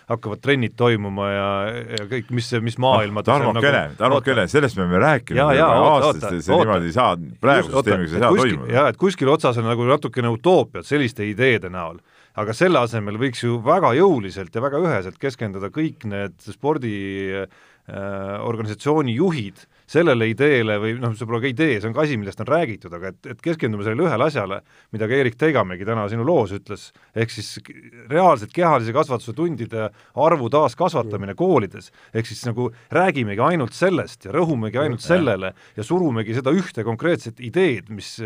[0.07, 1.47] hakkavad trennid toimuma ja,
[1.97, 5.79] ja kõik, mis, mis maailma Tarmo Kene nagu,, Tarmo Kene, sellest me oleme rääkinud juba
[5.83, 8.73] aastast, et see niimoodi ei saa, praeguse süsteemiga see ei saa toimuda.
[8.77, 11.99] jaa, et kuskil otsas on nagu natukene utoopiat selliste ideede näol.
[12.37, 16.93] Aga selle asemel võiks ju väga jõuliselt ja väga üheselt keskenduda kõik need spordi
[17.33, 17.47] äh,
[18.45, 22.41] organisatsiooni juhid sellele ideele või noh, see pole ka idee, see on ka asi, millest
[22.43, 24.59] on räägitud, aga et, et keskendume sellele ühele asjale,
[24.95, 27.53] mida ka Erik Teigamägi täna sinu loos ütles, ehk siis
[28.11, 29.87] reaalselt kehalise kasvatuse tundide
[30.27, 36.35] arvu taaskasvatamine koolides, ehk siis nagu räägimegi ainult sellest ja rõhumegi ainult sellele ja surumegi
[36.35, 38.17] seda ühte konkreetset ideed, mis,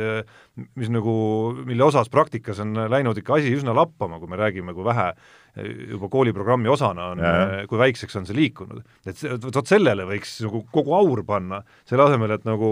[0.80, 1.14] mis nagu,
[1.62, 5.12] mille osas praktikas on läinud ikka asi üsna lappama, kui me räägime, kui vähe
[5.60, 7.24] juba kooliprogrammi osana on,
[7.70, 8.84] kui väikseks on see liikunud.
[9.08, 12.70] et vot sellele võiks nagu kogu aur panna, selle asemel, et nagu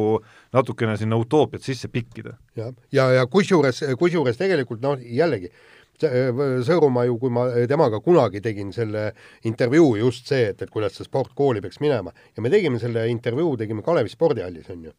[0.55, 2.37] natukene sinna utoopiat sisse pikkida.
[2.55, 5.51] ja, ja, ja kusjuures, kusjuures tegelikult noh, jällegi,
[5.99, 9.09] Sõõrumaa ju, kui ma temaga kunagi tegin selle
[9.49, 13.03] intervjuu, just see, et, et kuidas see sport kooli peaks minema ja me tegime selle
[13.11, 14.93] intervjuu, tegime Kalevi spordihallis, on ju,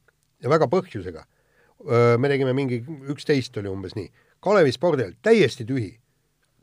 [0.44, 1.24] ja väga põhjusega.
[2.20, 4.10] me tegime mingi, üksteist oli umbes nii,
[4.44, 5.94] Kalevi spordihall täiesti tühi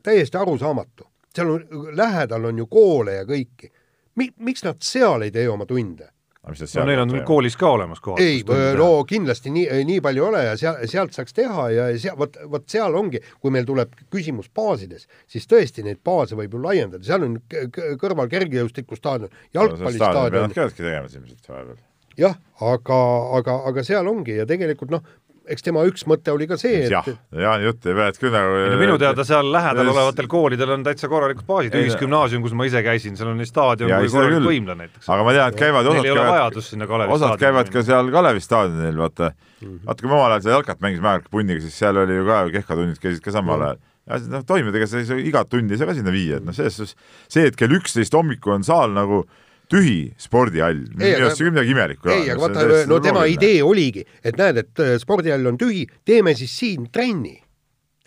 [0.08, 1.08] täiesti arusaamatu.
[1.34, 1.66] seal on,
[1.96, 3.72] lähedal on ju koole ja kõiki.
[4.18, 6.08] Mi-, miks nad seal ei tee oma tunde?
[6.48, 8.22] no neil on koolis ka olemas kohad.
[8.22, 8.40] ei,
[8.78, 12.38] no kindlasti nii, nii palju ei ole ja seal, sealt saaks teha ja seal, vot,
[12.52, 17.04] vot seal ongi, kui meil tuleb küsimus baasides, siis tõesti neid baase võib ju laiendada,
[17.04, 17.36] seal on
[18.00, 20.56] kõrval kergejõustikustaadion, jalgpallistaadion.
[20.56, 21.82] peavadki tegema ilmselt vahepeal.
[22.24, 22.38] jah,
[22.72, 23.00] aga,
[23.40, 25.04] aga, aga seal ongi ja tegelikult noh,
[25.52, 28.60] eks tema üks mõte oli ka see, et jah, Jaani jutt ei mäleta küll nagu
[28.72, 32.82] no minu teada seal lähedal olevatel koolidel on täitsa korralikud baasid, ühisgümnaasium, kus ma ise
[32.86, 35.08] käisin, seal on nii staadion kui korralik võimla näiteks.
[35.08, 39.32] aga ma tean, et käivad osad käivad, osad käivad ka seal Kalevi staadionil, vaata.
[39.58, 39.84] Mm -hmm.
[39.86, 42.38] vaata, kui me omal ajal seal jalkat mängisime aeg punniga, siis seal oli ju ka
[42.54, 43.80] kehkatunnid käisid ka samal ajal.
[44.08, 46.76] Ja noh, toimib, ega sa igat tundi ei saa ka sinna viia, et noh, selles
[46.76, 46.94] suhtes
[47.28, 49.26] see, et kell üksteist hommikul on saal nagu
[49.72, 53.34] tühi spordihall, minu arust see küll midagi imelikku ei, aga vaata, no tema loogiline.
[53.36, 57.36] idee oligi, et näed, et äh, spordihall on tühi, teeme siis siin trenni.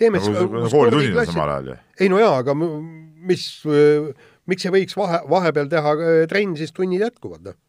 [0.02, 1.78] teeme nagu koolitunnid on samal ajal ju.
[2.02, 4.10] ei no jaa, aga mis, äh,
[4.50, 7.60] miks ei võiks vahe, vahepeal teha äh, trenn, siis tunnid jätkuvad, noh.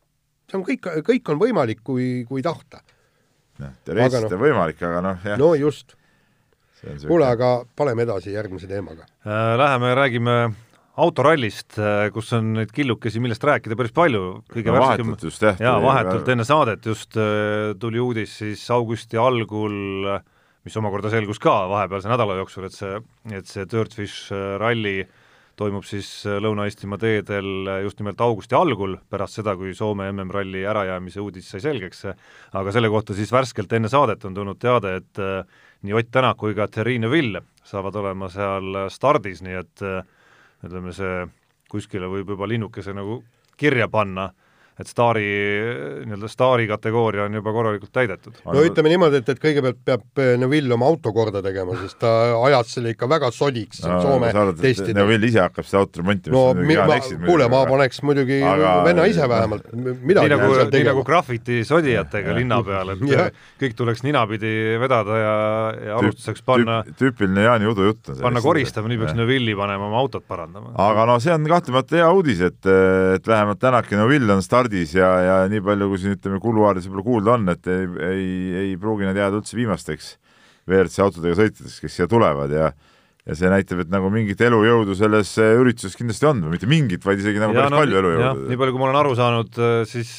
[0.49, 2.81] see on kõik, kõik on võimalik, kui, kui tahta.
[3.61, 4.45] noh, teoreetiliselt on no.
[4.47, 5.41] võimalik, aga noh, jah.
[5.41, 5.99] no just.
[7.05, 9.57] kuule, aga paneme edasi järgmise teemaga äh,.
[9.61, 10.39] Läheme räägime
[11.01, 11.79] autorallist,
[12.13, 15.57] kus on neid killukesi, millest rääkida päris palju, kõige no, värskem just jah.
[15.57, 17.17] jaa, vahetult enne saadet just
[17.81, 20.11] tuli uudis siis augusti algul,
[20.69, 23.01] mis omakorda selgus ka vahepealse nädala jooksul, et see,
[23.33, 25.19] et see Dirtfish ralli äh,
[25.59, 30.65] toimub siis äh, Lõuna-Eestimaa teedel äh, just nimelt augusti algul, pärast seda, kui Soome MM-ralli
[30.69, 32.07] ärajäämise uudis sai selgeks,
[32.59, 35.45] aga selle kohta siis värskelt enne saadet on tulnud teade, et äh,
[35.83, 39.85] nii Ott Tänak kui ka Terrine Vill saavad olema seal stardis, nii et
[40.62, 41.27] ütleme, see
[41.72, 43.22] kuskile võib juba linnukese nagu
[43.61, 44.31] kirja panna
[44.83, 45.25] et staari,
[46.07, 48.38] nii-öelda staari kategooria on juba korralikult täidetud.
[48.45, 52.12] no ütleme niimoodi, et, et kõigepealt peab eh, Neville oma auto korda tegema, sest ta
[52.49, 54.99] ajas selle ikka väga sodiks no, Soome testidel.
[54.99, 56.35] Neville ise hakkab seda autot remontima.
[56.35, 58.75] no mi, ma, kuule, ma paneks muidugi aga...
[58.88, 63.29] venna ise vähemalt midagi nii nagu, nii nagu graffiti sodijatega linna peal, et ja.
[63.62, 65.37] kõik tuleks ninapidi vedada ja,
[65.90, 68.25] ja alustuseks panna tüüp, tüüpiline Jaani udujutt on see.
[68.27, 70.75] panna koristama, nii peaks Neville'i panema oma autot parandama.
[70.83, 72.61] aga no see on kahtlemata hea uudis, et,
[73.16, 76.41] et vähemalt Tänak ja Neville on stardis stardis ja, ja nii palju, kui siin ütleme,
[76.41, 78.31] kuluaarides võib-olla kuulda on, et ei, ei,
[78.63, 80.17] ei pruugi nad jääda üldse viimasteks
[80.69, 82.73] WRC autodega sõitjateks, kes siia tulevad ja
[83.23, 87.21] ja see näitab, et nagu mingit elujõudu selles ürituses kindlasti on või mitte mingit, vaid
[87.23, 88.49] isegi nagu ja, päris no, palju elujõudu.
[88.51, 90.11] nii palju, kui ma olen aru saanud, siis,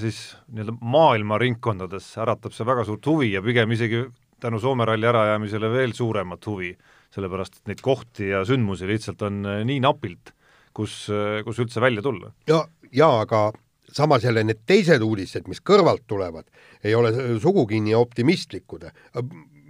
[0.00, 4.02] siis nii-öelda maailma ringkondades äratab see väga suurt huvi ja pigem isegi
[4.42, 6.72] tänu Soome ralli ärajäämisele veel suuremat huvi,
[7.14, 10.34] sellepärast et neid kohti ja sündmusi lihtsalt on nii napilt,
[10.74, 11.04] kus,
[11.46, 12.34] kus üldse välja tulla.
[12.50, 13.52] ja, ja aga
[13.92, 16.48] samas jälle need teised uudised, mis kõrvalt tulevad,
[16.84, 18.86] ei ole sugugi nii optimistlikud,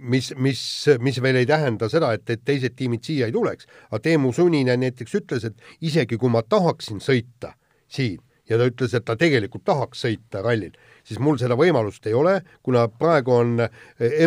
[0.01, 0.63] mis, mis,
[0.99, 3.67] mis veel ei tähenda seda, et, et teised tiimid siia ei tuleks.
[3.89, 7.55] aga Teemu Suninen näiteks ütles, et isegi kui ma tahaksin sõita
[7.91, 10.73] siin ja ta ütles, et ta tegelikult tahaks sõita rallil,
[11.07, 13.55] siis mul seda võimalust ei ole, kuna praegu on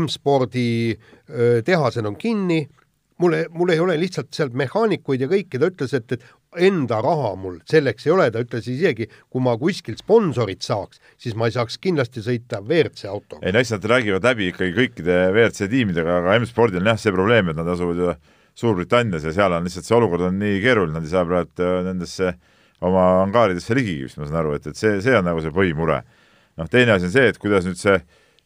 [0.00, 0.94] M-spordi
[1.66, 2.62] tehased on kinni,
[3.20, 6.24] mul, mul ei ole lihtsalt sealt mehaanikuid ja kõike, ta ütles, et, et
[6.60, 11.36] enda raha mul selleks ei ole, ta ütles isegi, kui ma kuskilt sponsorit saaks, siis
[11.38, 13.42] ma ei saaks kindlasti sõita WRC autoga.
[13.44, 17.14] ei no eks nad räägivad läbi ikkagi kõikide WRC tiimidega, aga M-spordil on jah see
[17.14, 18.16] probleem, et nad asuvad ju
[18.54, 21.80] Suurbritannias ja seal on lihtsalt see olukord on nii keeruline, nad ei saa praegu äh,
[21.88, 22.36] nendesse
[22.86, 26.02] oma angaaridesse ligigi, vist ma saan aru, et, et see, see on nagu see põhimure.
[26.60, 27.98] noh, teine asi on see, et kuidas nüüd see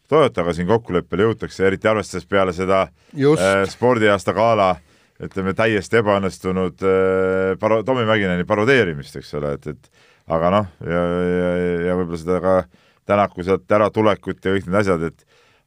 [0.09, 4.88] Toyotaga siin kokkuleppele jõutakse, eriti arvestades peale seda äh, spordiaasta gala äh,
[5.25, 11.03] ütleme, täiesti ebaõnnestunud äh, paro-, Tommy Mäkineni parodeerimist, eks ole, et, et aga noh, ja,
[11.25, 11.51] ja,
[11.89, 12.61] ja võib-olla seda ka
[13.09, 15.23] Tänaku sealt äratulekut ja kõik need asjad, et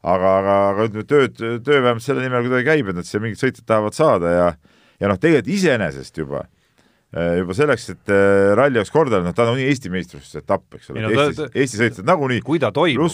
[0.06, 3.40] aga, aga, aga ütleme, tööd, töö vähemalt selle nimel kuidagi käib, et nad siia mingid
[3.40, 4.44] sõitjad tahavad saada ja
[5.02, 6.44] ja noh, tegelikult iseenesest juba
[7.12, 11.04] juba selleks, et äh, ralli oleks korda, noh, ta on Eesti meistrivõistluse etapp, eks ole,
[11.10, 12.40] Eestis, Eesti sõitjad nagunii.
[12.46, 13.12] kui ta toimub,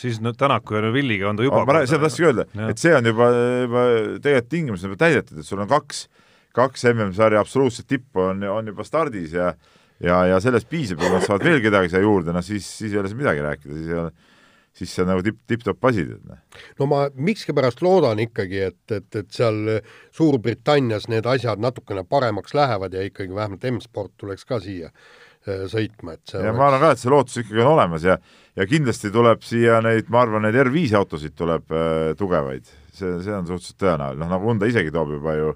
[0.00, 3.12] siis no Tänaku ja Villiga on ta juba ma seda tahtsingi öelda, et see on
[3.12, 3.30] juba,
[3.66, 3.86] juba
[4.24, 6.06] tegelikult tingimused juba täidetud, et sul on kaks,
[6.56, 9.52] kaks MM-sarja absoluutset tippu on, on juba stardis ja
[10.02, 13.00] ja, ja sellest piisab ja nad saavad veel kedagi siia juurde, noh siis, siis ei
[13.00, 14.12] ole siin midagi rääkida, siis ei ole
[14.74, 16.06] siis see on nagu tipp, tipp-topp asi.
[16.28, 16.40] Noh.
[16.80, 19.60] no ma miskipärast loodan ikkagi, et, et, et seal
[20.14, 26.18] Suurbritannias need asjad natukene paremaks lähevad ja ikkagi vähemalt M-sport tuleks ka siia äh, sõitma,
[26.18, 26.58] et see ja oleks...
[26.58, 28.18] ma arvan ka, et see lootus ikkagi on olemas ja
[28.54, 33.34] ja kindlasti tuleb siia neid, ma arvan, neid R5 autosid tuleb äh, tugevaid, see, see
[33.34, 35.54] on suhteliselt tõenäoline, noh nagu Honda isegi toob juba ju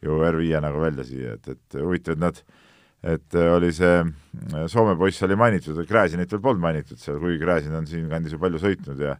[0.00, 2.40] ju R5 nagu välja siia, et, et huvitav, et nad
[3.00, 7.40] et äh, oli see äh, Soome poiss oli mainitud, Gräzinit veel polnud mainitud seal, kuigi
[7.40, 9.16] Gräzin on siinkandis ju palju sõitnud ja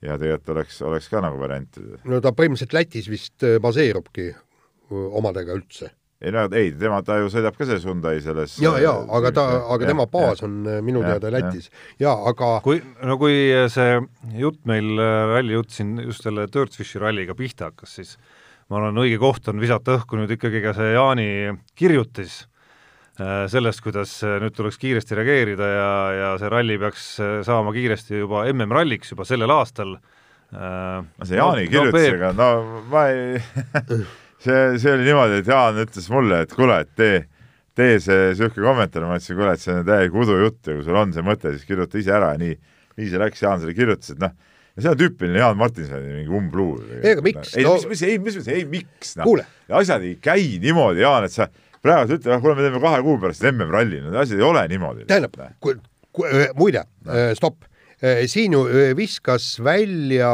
[0.00, 1.76] ja tegelikult oleks, oleks ka nagu variant.
[2.08, 4.30] no ta põhimõtteliselt Lätis vist äh, baseerubki
[4.90, 5.90] omadega üldse.
[6.24, 9.46] ei no ei, tema, ta ju sõidab ka selles Hyundai selles ja, ja aga ta,
[9.74, 11.68] aga ja, tema baas ja, on minu ja, teada Lätis.
[12.00, 14.00] ja aga kui, no kui see
[14.40, 14.94] jutt meil,
[15.34, 18.16] ralli jutt siin just selle Dirtfishi ralliga pihta hakkas, siis
[18.72, 21.28] ma arvan, õige koht on visata õhku nüüd ikkagi ka see Jaani
[21.76, 22.46] kirjutis
[23.50, 28.22] sellest, kuidas äh, nüüd tuleks kiiresti reageerida ja, ja see ralli peaks äh, saama kiiresti
[28.22, 29.98] juba MM-ralliks juba sellel aastal.
[30.50, 32.46] no see Jaani no, kirjutisega, no
[32.90, 33.38] ma ei
[34.44, 37.20] see, see oli niimoodi, et Jaan ütles mulle, et kuule, et tee,
[37.78, 40.98] tee see niisugune kommentaar, ma ütlesin, kuule, et see on täielik udujutt ja kui sul
[40.98, 42.56] on see mõte, siis kirjuta ise ära ja nii,
[42.98, 44.34] nii see läks, Jaan selle kirjutas, et noh,
[44.74, 46.72] ja see on tüüpiline Jaan Martinsoni mingi umbluu.
[46.98, 47.54] ei, aga miks?
[47.54, 49.44] ei no,, mis, mis, ei, mis, ei, miks, noh.
[49.82, 51.46] asjad ei käi niimoodi, Jaan, et sa
[51.84, 55.06] praegu ütleme, ah, kuule, me teeme kahe kuu pärast MM-ralli, need asjad ei ole niimoodi.
[55.08, 55.36] tähendab,
[56.58, 57.64] muide no., stopp,
[58.30, 58.64] siin ju
[58.96, 60.32] viskas välja,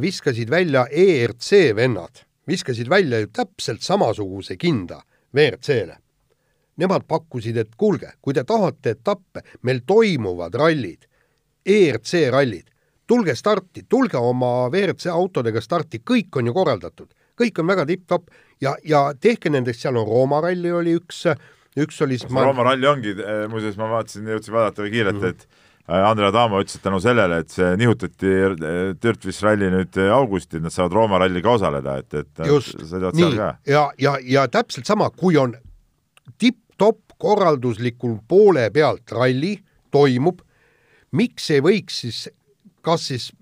[0.00, 5.02] viskasid välja ERC vennad, viskasid välja ju täpselt samasuguse kinda
[5.34, 5.98] WRC-le.
[6.78, 11.08] Nemad pakkusid, et kuulge, kui te tahate etappe, meil toimuvad rallid,
[11.66, 12.68] ERC rallid,
[13.08, 18.32] tulge starti, tulge oma WRC autodega starti, kõik on ju korraldatud kõik on väga tipp-topp
[18.64, 21.24] ja, ja tehke nendest, seal on Rooma ralli oli üks,
[21.78, 22.44] üks oli ma...
[22.48, 25.34] Rooma ralli ongi, eh, muuseas ma vaatasin, jõudsin vaadata kiirelt mm, -hmm.
[25.34, 28.56] et eh, Andre Adamo ütles, et tänu sellele, et see nihutati eh,
[29.02, 32.76] Dirtfish ralli nüüd augusti, et nad saavad Rooma ralliga osaleda, et, et just,
[33.14, 33.30] nii,
[33.66, 35.56] ja, ja, ja täpselt sama, kui on
[36.38, 39.56] tipp-topp korralduslikul poole pealt ralli
[39.90, 40.42] toimub,
[41.12, 42.26] miks ei võiks siis
[42.88, 43.32] kas siis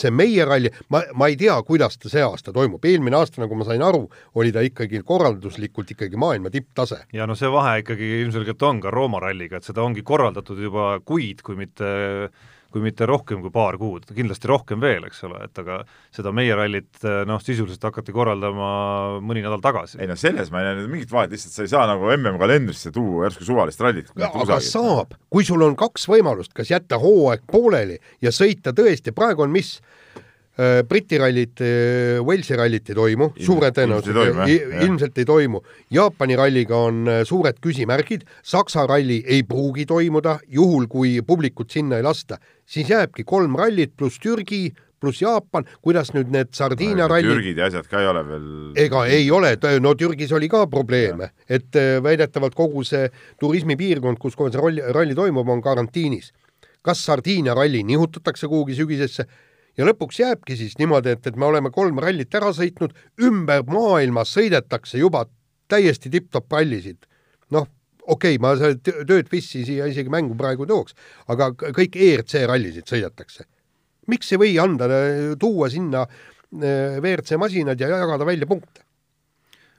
[0.00, 3.58] see meie ralli, ma, ma ei tea, kuidas ta see aasta toimub, eelmine aasta, nagu
[3.58, 4.04] ma sain aru,
[4.40, 7.04] oli ta ikkagi korralduslikult ikkagi maailma tipptase.
[7.16, 10.96] ja no see vahe ikkagi ilmselgelt on ka Rooma ralliga, et seda ongi korraldatud juba
[11.04, 12.30] kuid, kui mitte
[12.76, 15.80] kui mitte rohkem kui paar kuud, kindlasti rohkem veel, eks ole, et aga
[16.14, 18.68] seda meie rallit noh, sisuliselt hakati korraldama
[19.24, 19.96] mõni nädal tagasi.
[20.02, 23.26] ei no selles ma ei näe mingit vahet, lihtsalt sa ei saa nagu MM-kalendrisse tuua
[23.30, 24.12] järsku suvalist rallit.
[24.20, 29.46] aga saab, kui sul on kaks võimalust, kas jätta hooaeg pooleli ja sõita tõesti, praegu
[29.46, 29.78] on mis
[30.88, 34.46] Briti rallit, äh, Walesi rallit ei toimu, suure tõenäosusega
[34.86, 35.60] ilmselt ei toimu.
[35.92, 42.00] Jaapani ralliga on äh, suured küsimärgid, Saksa ralli ei pruugi toimuda, juhul kui publikut sinna
[42.00, 47.10] ei lasta, siis jääbki kolm rallit pluss Türgi pluss Jaapan, kuidas nüüd need Sardiinia no,
[47.12, 48.46] rallid Türgid ja asjad ka ei ole veel
[48.86, 49.50] ega ei ole,
[49.84, 53.10] no Türgis oli ka probleeme, et väidetavalt kogu see
[53.42, 56.32] turismipiirkond, kus kogu see ralli, ralli toimub, on karantiinis.
[56.80, 59.26] kas Sardiinia ralli nihutatakse kuhugi sügisesse,
[59.76, 62.94] ja lõpuks jääbki siis niimoodi, et, et me oleme kolm rallit ära sõitnud,
[63.26, 65.26] ümber maailma sõidetakse juba
[65.70, 67.08] täiesti tipp-topp rallisid.
[67.54, 67.68] noh,
[68.06, 68.54] okei okay,, ma
[69.06, 70.96] tööd Fissi siia isegi mängu praegu tooks,
[71.32, 73.46] aga kõik ERC rallisid sõidetakse.
[74.06, 74.88] miks ei või anda,
[75.38, 78.84] tuua sinna äh, WRC masinad ja jagada välja punkte?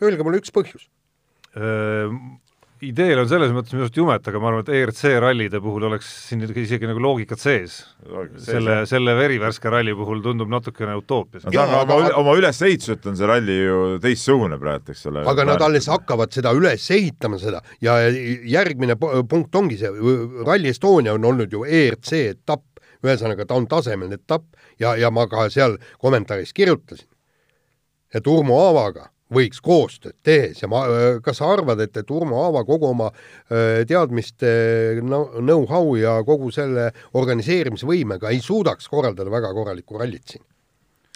[0.04, 0.90] Öelge mulle üks põhjus
[2.86, 6.08] ideel on selles mõttes minu arust jumet, aga ma arvan, et ERC rallide puhul oleks
[6.28, 7.78] siin isegi nagu loogikat sees.
[8.44, 11.42] selle, selle verivärske ralli puhul tundub natukene utoopia.
[11.46, 15.24] no aga, aga oma, oma ülesehituselt on see ralli ju teistsugune praegu, eks ole.
[15.24, 15.50] aga praegu.
[15.52, 19.92] nad alles hakkavad seda üles ehitama, seda, ja järgmine punkt ongi see,
[20.46, 22.66] Rally Estonia on olnud ju ERC etapp,
[23.06, 24.46] ühesõnaga ta on tasemeline etapp
[24.80, 27.10] ja, ja ma ka seal kommentaaris kirjutasin,
[28.14, 30.84] et Urmo Aavaga võiks koostööd tehes ja ma,
[31.24, 33.10] kas sa arvad, et, et Urmo Aava kogu oma
[33.88, 34.52] teadmiste
[35.04, 40.46] know-how ja kogu selle organiseerimisvõimega ei suudaks korraldada väga korralikku rallit siin?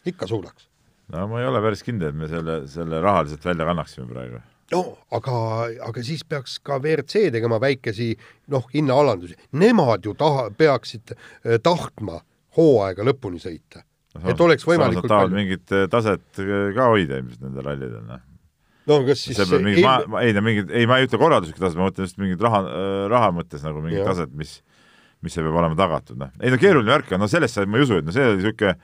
[0.05, 0.67] ikka suudaks.
[1.13, 4.41] no ma ei ole päris kindel, et me selle, selle rahaliselt välja kannaksime praegu.
[4.73, 4.81] no
[5.17, 5.37] aga,
[5.87, 8.11] aga siis peaks ka WRC tegema väikesi
[8.51, 11.15] noh, hinnaalandusi, nemad ju taha, peaksid
[11.63, 12.19] tahtma
[12.57, 13.85] hooaega lõpuni sõita
[14.19, 15.35] et oleks võimalikult palju.
[15.35, 16.41] mingit eh, taset
[16.75, 18.23] ka hoida ilmselt nendel rallidel, noh.
[18.91, 21.63] no kas siis see mingid, ma, ma, ei no mingid, ei ma ei ütle korralduslikku
[21.63, 24.59] taset, ma mõtlen just mingit raha, eh, raha mõttes nagu mingit taset, mis
[25.21, 26.33] mis see peab olema tagatud, noh.
[26.41, 28.75] ei no keeruline värk on, no sellesse ma ei usu, et no see oli niisugune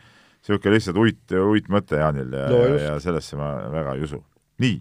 [0.47, 4.21] niisugune lihtsalt uit, uitmõte Jaanil ja no,, ja, ja sellesse ma väga ei usu.
[4.63, 4.79] nii,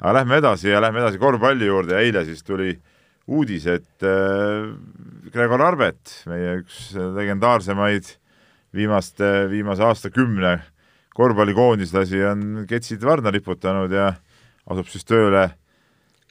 [0.00, 2.72] aga lähme edasi ja lähme edasi korvpalli juurde ja eile siis tuli
[3.26, 4.70] uudis, et äh,
[5.34, 8.25] Gregor Arbet, meie üks legendaarsemaid äh,
[8.76, 10.58] viimaste, viimase aastakümne
[11.16, 14.10] korvpallikoondislasi on ketsid varna riputanud ja
[14.68, 15.48] asub siis tööle,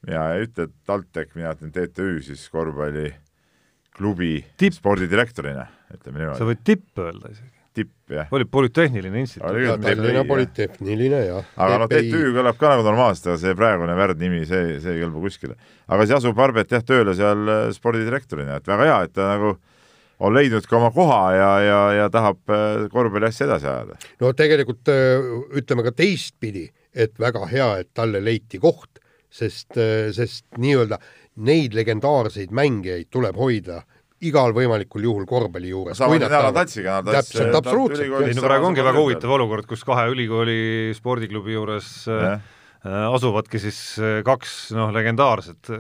[0.06, 4.38] mina ei ütle TalTech, mina ütlen TTÜ siis korvpalliklubi
[4.78, 6.40] spordidirektorina, ütleme niimoodi.
[6.42, 7.52] sa võid tipp öelda isegi.
[7.76, 8.30] tipp, jah.
[8.32, 9.82] oli Polütehniline Instituut.
[9.84, 11.54] Tallinna Polütehniline, jah.
[11.58, 15.26] aga noh, TTÜ kõlab ka nagu normaalselt, aga see praegune värdnimi, see, see ei kõlba
[15.26, 15.58] kuskile.
[15.88, 19.75] aga siis asub Arbet jah tööle seal spordidirektorina, et väga hea, et ta nagu äh,
[20.20, 23.98] on leidnud ka oma koha ja, ja, ja tahab äh, korvpalliasja edasi ajada.
[24.22, 25.26] no tegelikult äh,
[25.60, 31.00] ütleme ka teistpidi, et väga hea, et talle leiti koht, sest, äh, sest nii-öelda
[31.46, 33.84] neid legendaarseid mängijaid tuleb hoida
[34.26, 35.98] igal võimalikul juhul korvpalli juures.
[36.00, 37.02] sama nädala tatsiga.
[37.04, 38.08] täpselt, absoluutselt.
[38.24, 42.38] ei no praegu ongi väga huvitav olukord, kus kahe ülikooli spordiklubi juures ja
[42.86, 43.78] asuvadki siis
[44.26, 45.72] kaks noh, legendaarset,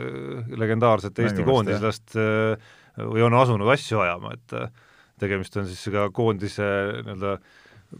[0.57, 4.73] legendaarset Eesti koondislast äh, või on asunud asju ajama, et äh,
[5.21, 6.65] tegemist on siis ka koondise
[7.05, 7.37] nii-öelda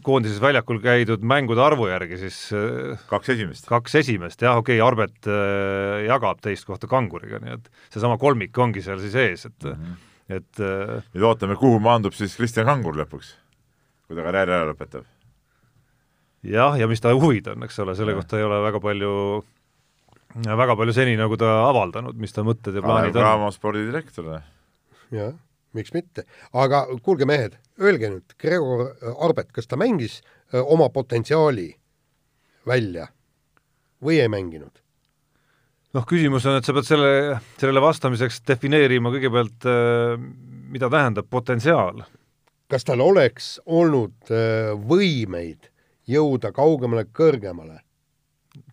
[0.04, 3.68] koondises väljakul käidud mängude arvu järgi siis äh, kaks esimest.
[3.70, 8.56] kaks esimest, jah, okei okay,, Arbet äh, jagab teist kohta Kanguriga, nii et seesama kolmik
[8.58, 10.06] ongi seal siis ees, et mm, -hmm.
[10.38, 10.62] et
[11.14, 13.36] nüüd ootame, kuhu maandub siis Kristjan Kangur lõpuks,
[14.06, 15.06] kui ta karjääri ära lõpetab.
[16.42, 18.20] jah, ja mis ta huvid on, eks ole, selle ja.
[18.20, 19.44] kohta ei ole väga palju
[20.36, 23.52] väga palju seni nagu ta avaldanud, mis ta mõtted ja plaanid on.
[23.52, 24.34] spordidirektor
[25.14, 25.34] jah,
[25.76, 26.24] miks mitte.
[26.52, 28.88] aga kuulge, mehed, öelge nüüd, Gregor
[29.22, 30.20] Arbet, kas ta mängis
[30.54, 31.68] öö, oma potentsiaali
[32.66, 33.08] välja
[34.02, 34.82] või ei mänginud?
[35.96, 39.64] noh, küsimus on, et sa pead selle, sellele vastamiseks defineerima kõigepealt,
[40.72, 42.04] mida tähendab potentsiaal.
[42.68, 44.32] kas tal oleks olnud
[44.90, 45.70] võimeid
[46.06, 47.80] jõuda kaugemale, kõrgemale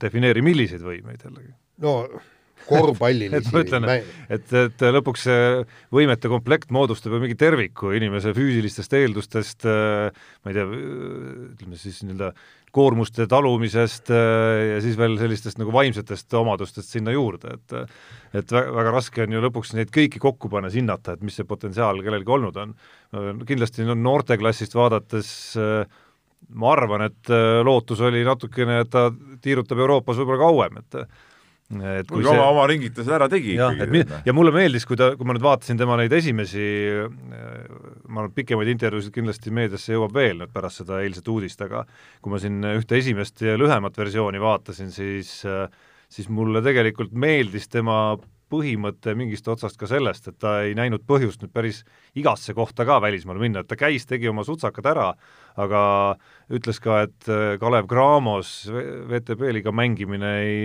[0.02, 1.54] defineeri, milliseid võimeid jällegi.
[1.84, 1.96] no
[2.68, 3.88] korvpallilisi et ma ütlen,
[4.34, 5.46] et, et lõpuks see
[5.94, 10.68] võimete komplekt moodustab ju mingi terviku inimese füüsilistest eeldustest, ma ei tea,
[11.54, 12.34] ütleme siis nii-öelda
[12.74, 17.76] koormuste talumisest ja siis veel sellistest nagu vaimsetest omadustest sinna juurde, et
[18.34, 21.46] et väga, väga raske on ju lõpuks neid kõiki kokku pannes hinnata, et mis see
[21.46, 22.74] potentsiaal kellelgi olnud on.
[23.46, 25.30] kindlasti no noorteklassist vaadates
[26.50, 27.32] ma arvan, et
[27.64, 29.08] lootus oli natukene, et ta
[29.42, 30.98] tiirutab Euroopas võib-olla kauem, et
[31.74, 34.04] et kui see oma, oma ringituse ära tegi ja, ikkagi.
[34.28, 36.66] ja mulle meeldis, kui ta, kui ma nüüd vaatasin tema neid esimesi,
[37.08, 41.86] ma arvan, pikemaid intervjuusid kindlasti meediasse jõuab veel nüüd pärast seda eilset uudist, aga
[42.22, 45.40] kui ma siin ühte esimest ja lühemat versiooni vaatasin, siis
[46.14, 48.16] siis mulle tegelikult meeldis tema
[48.54, 51.82] põhimõte mingist otsast ka sellest, et ta ei näinud põhjust nüüd päris
[52.20, 55.08] igasse kohta ka välismaale minna, et ta käis, tegi oma sutsakad ära,
[55.58, 55.84] aga
[56.54, 60.60] ütles ka, et Kalev Cramos VTB liiga mängimine ei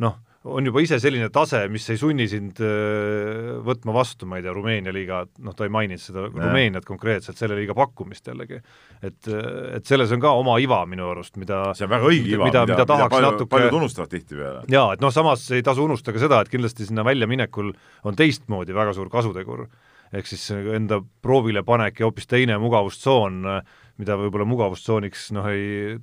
[0.00, 4.44] noh, on juba ise selline tase, mis ei sunni sind äh, võtma vastu, ma ei
[4.44, 6.32] tea, Rumeenia liiga, noh, ta ei maininud seda ja.
[6.32, 8.58] Rumeeniat konkreetselt, selle liiga pakkumist jällegi.
[9.02, 12.48] et, et selles on ka oma iva minu arust, mida see on väga õige iva,
[12.48, 14.64] mida, mida, mida tahaks palju, natuke paljud unustavad tihtipeale.
[14.72, 17.70] jaa, et noh, samas ei tasu unustada seda, et kindlasti sinna väljaminekul
[18.08, 19.68] on teistmoodi väga suur kasutegur.
[20.12, 23.62] ehk siis enda proovile panek ja hoopis teine mugavustsoon äh,
[24.00, 25.96] mida võib-olla mugavustsooniks noh, ei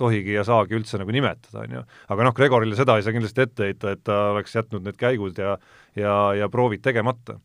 [0.00, 1.82] tohigi ja saagi üldse nagu nimetada, on ju.
[2.14, 5.40] aga noh, Gregorile seda ei saa kindlasti ette heita, et ta oleks jätnud need käigud
[5.40, 5.56] ja
[5.98, 7.38] ja, ja proovid tegemata.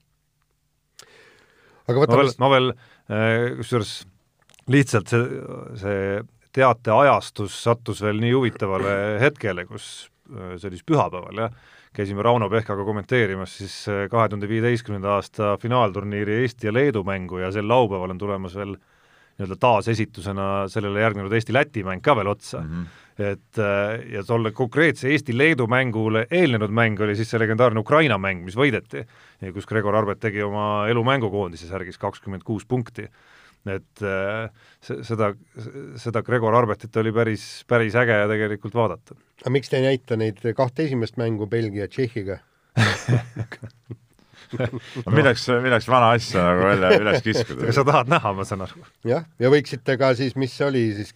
[1.90, 3.96] aga võtame ma veel, ma veel äh, kusjuures
[4.70, 5.42] lihtsalt see,
[5.82, 6.06] see
[6.56, 12.24] teate ajastus sattus veel nii huvitavale hetkele, kus äh, see oli siis pühapäeval, jah, käisime
[12.26, 17.52] Rauno Pehkaga kommenteerimas siis äh, kahe tuhande viieteistkümnenda aasta finaalturniiri Eesti ja Leedu mängu ja
[17.52, 18.96] sel laupäeval on tulemas veel äh,
[19.40, 22.70] nii-öelda taasesitusena sellele järgnenud Eesti-Läti mäng ka veel otsa mm.
[22.70, 23.24] -hmm.
[23.32, 28.44] et äh, ja tolle konkreetse Eesti-Leedu mängule eelnenud mäng oli siis see legendaarne Ukraina mäng,
[28.44, 29.06] mis võideti,
[29.54, 33.08] kus Gregor Arbet tegi oma elu mängukoondise särgis kakskümmend kuus punkti.
[33.68, 34.50] et äh,
[34.82, 35.34] seda,
[35.96, 39.16] seda Gregor Arbetit oli päris, päris äge tegelikult vaadata.
[39.42, 41.88] aga miks te ei näita neid kahte esimest mängu Belgia,
[44.50, 47.74] Tšehhiga milleks, milleks vana asja nagu välja üles kiskuda?
[47.76, 48.86] sa tahad näha, ma saan aru.
[49.08, 51.14] jah, ja võiksite ka siis, mis see oli siis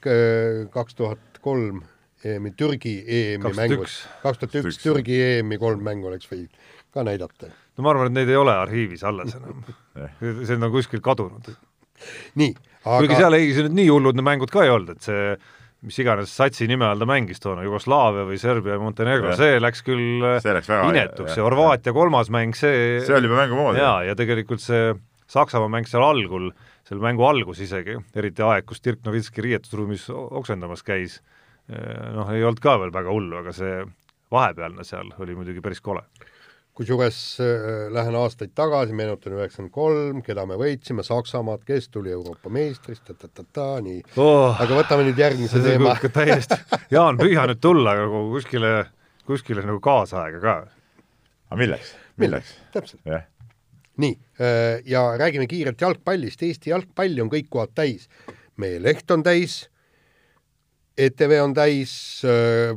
[0.74, 1.82] kaks tuhat kolm
[2.24, 3.90] EM-i, Türgi EM-i mängud,
[4.24, 6.54] kaks tuhat üks Türgi EM-i kolm mängu oleks võinud
[6.94, 7.50] ka näidata.
[7.50, 9.66] no ma arvan, et neid ei ole arhiivis alles enam
[10.46, 11.50] see on kuskil kadunud.
[12.40, 15.10] nii, aga kuigi seal ei, see nüüd nii hullud need mängud ka ei olnud, et
[15.10, 15.36] see
[15.84, 19.84] mis iganes satsi nime all ta mängis toona, Jugoslaavia või Serbia ja Montenegro, see läks
[19.86, 21.36] küll see läks inetuks.
[21.38, 23.82] ja Horvaatia kolmas mäng, see see oli juba mängu moodi.
[23.84, 24.94] jaa, ja tegelikult see
[25.34, 26.52] Saksamaa mäng seal algul,
[26.86, 31.22] selle mängu algus isegi, eriti aeg, kus Dirk Novitski riietusruumis oksendamas käis,
[31.72, 33.82] eh, noh, ei olnud ka veel väga hullu, aga see
[34.34, 36.04] vahepealne seal oli muidugi päris kole
[36.78, 42.50] kusjuures äh, lähen aastaid tagasi, meenutan üheksakümmend kolm, keda me võitsime, Saksamaad, kes tuli Euroopa
[42.54, 44.58] meistrist, ta-ta-ta-ta, nii oh,.
[44.62, 45.94] aga võtame nüüd järgmise teema.
[46.18, 46.58] täiesti,
[46.94, 48.74] Jaan, püüa nüüd tulla nagu kuskile,
[49.30, 50.56] kuskile nagu kaasaega ka.
[51.52, 52.56] aga milleks, milleks?
[52.74, 53.28] täpselt yeah..
[54.02, 58.10] nii, äh, ja räägime kiirelt jalgpallist, Eesti jalgpalli on kõik kohad täis.
[58.58, 59.68] meie leht on täis,
[60.98, 61.94] ETV on täis
[62.26, 62.74] äh,,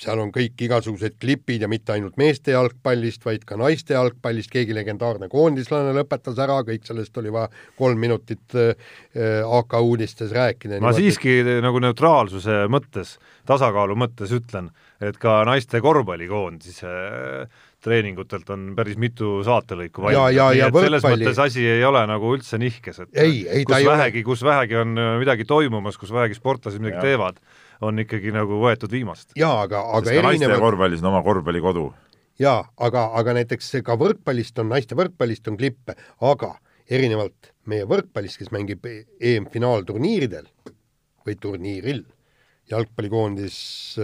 [0.00, 4.76] seal on kõik igasugused klipid ja mitte ainult meeste jalgpallist, vaid ka naiste jalgpallist, keegi
[4.76, 8.74] legendaarne koondislane lõpetas ära, kõik sellest oli vaja kolm minutit äh,
[9.44, 10.78] AK uudistes rääkida.
[10.78, 11.04] ma niimoodi.
[11.04, 18.98] siiski nagu neutraalsuse mõttes, tasakaalu mõttes ütlen, et ka naiste korvpallikoondise äh, treeningutelt on päris
[19.00, 23.84] mitu saatelõiku valmis, selles mõttes asi ei ole nagu üldse nihkes, et ei, ei, kus
[23.88, 27.08] vähegi, kus vähegi on midagi toimumas, kus vähegi sportlased midagi ja.
[27.08, 27.40] teevad
[27.80, 29.34] on ikkagi nagu võetud viimast.
[29.38, 31.86] jaa, aga, aga erinevad naiste korvpallis on oma korvpallikodu.
[32.42, 36.54] jaa, aga, aga näiteks ka võrkpallist on, naiste võrkpallist on klippe, aga
[36.90, 40.48] erinevalt meie võrkpallist, kes mängib EM-finaalturniiridel
[41.26, 42.02] või turniiril,
[42.70, 43.60] jalgpallikoondis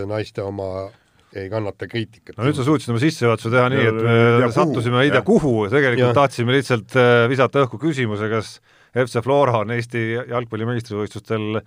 [0.07, 0.89] naiste oma
[1.37, 2.37] ei kannata kriitikat.
[2.39, 5.67] no nüüd sa suutsid oma sissejuhatuse teha nii, et me ja sattusime ei tea kuhu,
[5.73, 6.17] tegelikult ja.
[6.17, 8.57] tahtsime lihtsalt äh, visata õhku küsimuse, kas
[8.97, 11.61] FC Flora on Eesti jalgpalli meistrivõistlustel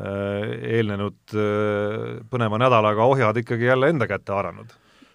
[0.00, 4.70] eelnenud äh, põneva nädalaga ohjad ikkagi jälle enda kätte haaranud.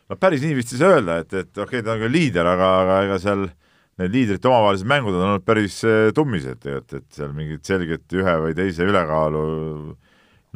[0.10, 2.46] no päris nii vist ei saa öelda, et, et okei okay,, ta on küll liider,
[2.46, 3.48] aga, aga ega seal
[3.98, 8.38] need liidrite omavahelised mängud on olnud päris äh, tummised tegelikult, et seal mingit selget ühe
[8.46, 9.44] või teise ülekaalu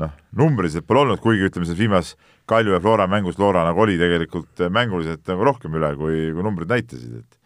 [0.01, 3.97] noh, numbriliselt pole olnud, kuigi ütleme, selles viimases Kalju ja Flora mängus Flora nagu oli
[3.97, 7.37] tegelikult mänguliselt nagu rohkem üle, kui, kui numbrid näitasid, et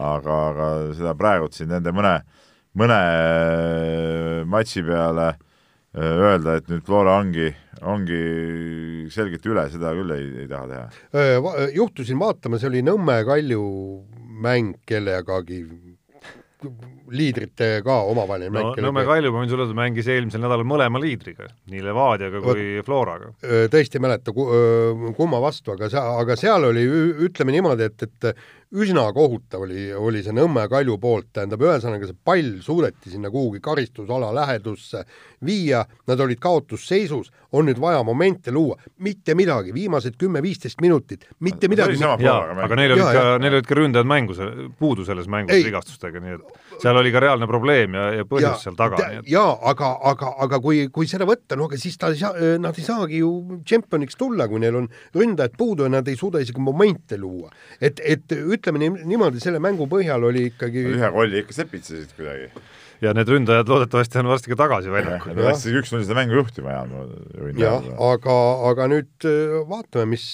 [0.00, 2.18] aga, aga seda praegult siin nende mõne,
[2.80, 3.00] mõne
[4.48, 5.42] matši peale äh,
[5.94, 7.50] öelda, et nüüd Flora ongi,
[7.82, 8.20] ongi
[9.14, 11.66] selgelt üle, seda küll ei, ei taha teha.
[11.74, 13.62] juhtusin vaatama, see oli Nõmme Kalju
[14.44, 15.62] mäng kellegagi
[17.12, 18.82] liidrite ka omavaheline no, mäng.
[18.84, 23.32] Nõmme Kalju, ma võin sulle öelda, mängis eelmisel nädalal mõlema liidriga, nii Levadiaga kui Floraga.
[23.72, 26.84] tõesti ei mäleta kumma vastu, aga sa, aga seal oli,
[27.28, 28.30] ütleme niimoodi, et, et
[28.74, 33.60] üsna kohutav oli, oli see Nõmme Kalju poolt, tähendab, ühesõnaga see pall suudeti sinna kuhugi
[33.62, 35.04] karistusala lähedusse
[35.44, 41.70] viia, nad olid kaotusseisus, on nüüd vaja momente luua, mitte midagi, viimased kümme-viisteist minutit, mitte
[41.70, 42.00] midagi.
[42.02, 44.36] aga neil olid ka, neil olid ka ründajad mängu,
[44.78, 48.54] puudu selles mängus vigastustega, nii et seal oli ka reaalne probleem ja, ja põhjus ja,
[48.66, 49.00] seal taga.
[49.18, 49.28] Et...
[49.30, 52.78] jaa, aga, aga, aga kui, kui seda võtta, no aga siis ta ei saa, nad
[52.78, 56.62] ei saagi ju tšempioniks tulla, kui neil on ründajad puudu ja nad ei suuda isegi
[56.62, 57.52] momente luua.
[57.80, 62.50] et, et ütleme, ütleme niimoodi, selle mängu põhjal oli ikkagi ühe kolli ikka sepitsesid kuidagi
[63.04, 65.34] ja need ründajad loodetavasti on varsti ka tagasi väljakul.
[65.36, 66.84] Nad läksid üks-null seda mängu juhtima ja
[67.58, 68.36] jah, aga,
[68.70, 70.26] aga nüüd äh, vaatame, mis,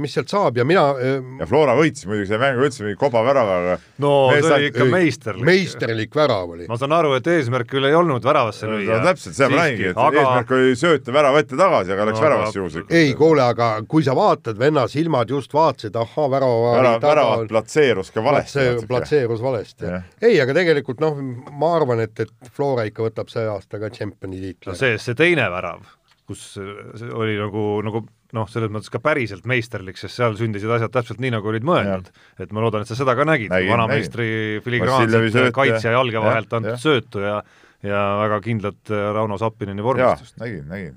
[0.00, 3.78] mis sealt saab ja mina äh, ja Flora võitis muidugi selle mängu, võttis mingi kobaväravaga.
[4.04, 5.46] no see oli ikka meisterlik.
[5.48, 6.68] meisterlik värav oli.
[6.70, 9.00] ma saan aru, et eesmärk küll ei olnud väravasse lüüa.
[9.00, 10.22] no täpselt, seda ma nägingi, et aga...
[10.22, 12.94] eesmärk oli sööta värav ette tagasi, aga läks no, väravasse juhuslikult.
[12.94, 18.12] ei, kuule, aga kui sa vaatad, venna silmad just vaatasid, ahhaa, värava värav, värav platseerus
[18.14, 18.66] ka valesti.
[18.88, 19.90] platseerus valesti.
[20.22, 21.18] ei, aga tegelikult noh,
[21.52, 24.70] ma arvan, et, et Flora ikka võtab see aasta ka tšempioni tiitli.
[24.70, 25.84] no see, see teine värav,
[26.28, 31.20] kus oli nagu, nagu noh, selles mõttes ka päriselt meisterlik, sest seal sündisid asjad täpselt
[31.22, 32.10] nii, nagu olid mõeldud.
[32.40, 37.22] et ma loodan, et sa seda ka nägid, vanameistri filigraanset kaitsja jalge vahelt antud söötu
[37.24, 37.38] ja
[37.84, 40.36] ja väga kindlat äh, Rauno Sappineni vormistust.
[40.40, 40.96] nägin, nägin.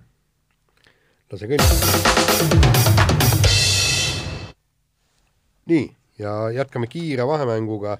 [1.31, 1.63] lase kõnd.
[5.67, 5.87] nii,
[6.19, 7.97] ja jätkame kiire vahemänguga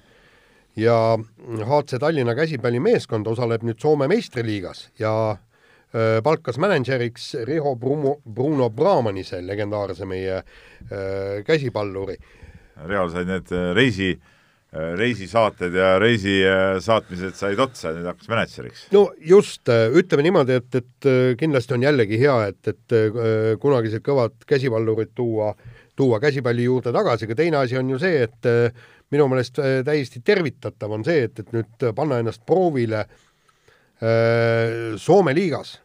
[0.78, 1.18] ja
[1.64, 9.42] HC Tallinna käsipallimeeskond osaleb nüüd Soome meistriliigas ja öö, palkas mänedžeriks Riho Bruno, Bruno Brahmanise,
[9.46, 12.18] legendaarse meie öö, käsipalluri.
[12.86, 14.12] Real sai need reisi
[14.68, 16.42] reisisaated ja reisi
[16.84, 18.82] saatmised said otsa, nüüd hakkas mänedžeriks.
[18.92, 19.64] no just,
[19.96, 21.08] ütleme niimoodi, et, et
[21.40, 22.96] kindlasti on jällegi hea, et, et
[23.62, 25.54] kunagised kõvad käsipallurid tuua,
[25.96, 28.50] tuua käsipalli juurde tagasi, aga teine asi on ju see, et
[29.14, 35.34] minu meelest äh, täiesti tervitatav on see, et, et nüüd panna ennast proovile äh, Soome
[35.36, 35.78] liigas.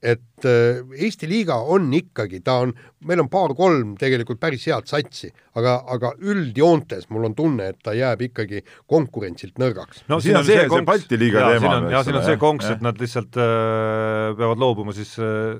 [0.00, 2.70] et äh, Eesti liiga on ikkagi, ta on,
[3.04, 5.28] meil on paar-kolm tegelikult päris head satsi,
[5.60, 10.06] aga, aga üldjoontes mul on tunne, et ta jääb ikkagi konkurentsilt nõrgaks.
[10.08, 11.74] no siin on see, see Balti liiga ja, teema.
[11.92, 15.58] ja siin on see konks, et nad lihtsalt äh, peavad loobuma siis äh,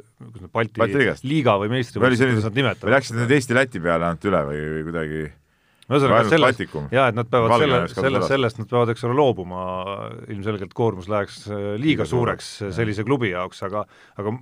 [0.48, 2.88] Balti, Balti liiga või meistrivõistlus, kuidas nad nimetavad.
[2.88, 5.22] või läksid nüüd Eesti-Läti peale ainult üle või, või kuidagi
[5.91, 6.62] ühesõnaga sellest,
[6.95, 9.64] jaa, et nad peavad Valgene selle, sellest, sellest nad peavad, eks ole, loobuma,
[10.30, 12.55] ilmselgelt koormus läheks äh, liiga suureks.
[12.68, 13.84] äh, sellise klubi jaoks, aga
[14.20, 14.34] aga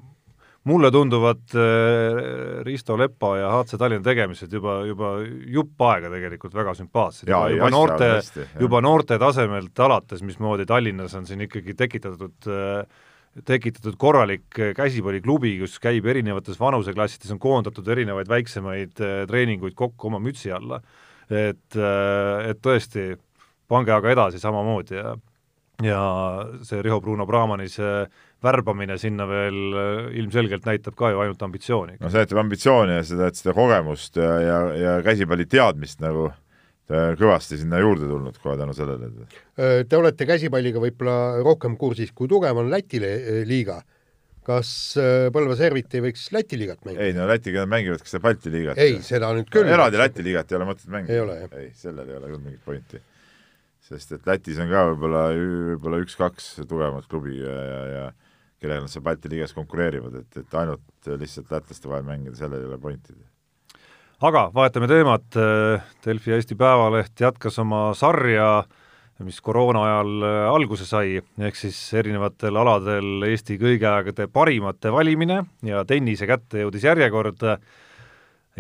[0.68, 6.76] mulle tunduvad äh, Risto Lepa ja HC Tallinna tegemised juba, juba jupp aega tegelikult väga
[6.76, 7.28] sümpaatsed.
[7.30, 8.12] juba, juba noorte,
[8.60, 12.52] juba noorte tasemelt alates, mismoodi Tallinnas on siin ikkagi tekitatud
[13.46, 18.96] tekitatud korralik käsipalliklubi, kus käib erinevates vanuseklassides, on koondatud erinevaid väiksemaid
[19.30, 20.80] treeninguid kokku oma mütsi alla
[21.30, 23.12] et, äh, et tõesti,
[23.68, 25.16] pange aga edasi samamoodi ja
[25.78, 25.98] ja
[26.66, 28.08] see Riho Bruno Brahmanise
[28.42, 31.98] värbamine sinna veel äh, ilmselgelt näitab ka ju ainult ambitsiooni.
[32.00, 36.30] no see näitab ambitsiooni ja seda, et seda kogemust ja, ja, ja käsipalli teadmist nagu
[36.88, 39.26] kõvasti sinna juurde tulnud kohe tänu sellele.
[39.84, 42.96] Te olete käsipalliga võib-olla rohkem kursis, kui tugev on Läti
[43.44, 43.82] liiga
[44.48, 44.70] kas
[45.00, 47.04] äh, Põlva Servit ei võiks Läti liigat mängida?
[47.04, 48.80] ei no Lätiga nad mängivad ka seda Balti liigat.
[48.80, 49.68] ei, seda nüüd küll.
[49.68, 51.14] eraldi Läti liigat ei ole mõtet mängida.
[51.14, 51.54] ei ole, jah.
[51.60, 53.02] ei, sellel ei ole küll mingit pointi.
[53.88, 58.04] sest et Lätis on ka võib-olla, võib-olla üks-kaks tugevamat klubi ja, ja, ja
[58.58, 62.72] kellega nad seal Balti liigas konkureerivad, et, et ainult lihtsalt lätlaste vahel mängida, sellel ei
[62.72, 63.14] ole pointi.
[64.24, 65.40] aga vahetame teemat,
[66.04, 68.84] Delfi Eesti Päevaleht jätkas oma sarja äh,
[69.26, 75.42] mis koroona ajal äh, alguse sai, ehk siis erinevatel aladel Eesti kõigi aegade parimate valimine
[75.66, 77.42] ja tennise kätte jõudis järjekord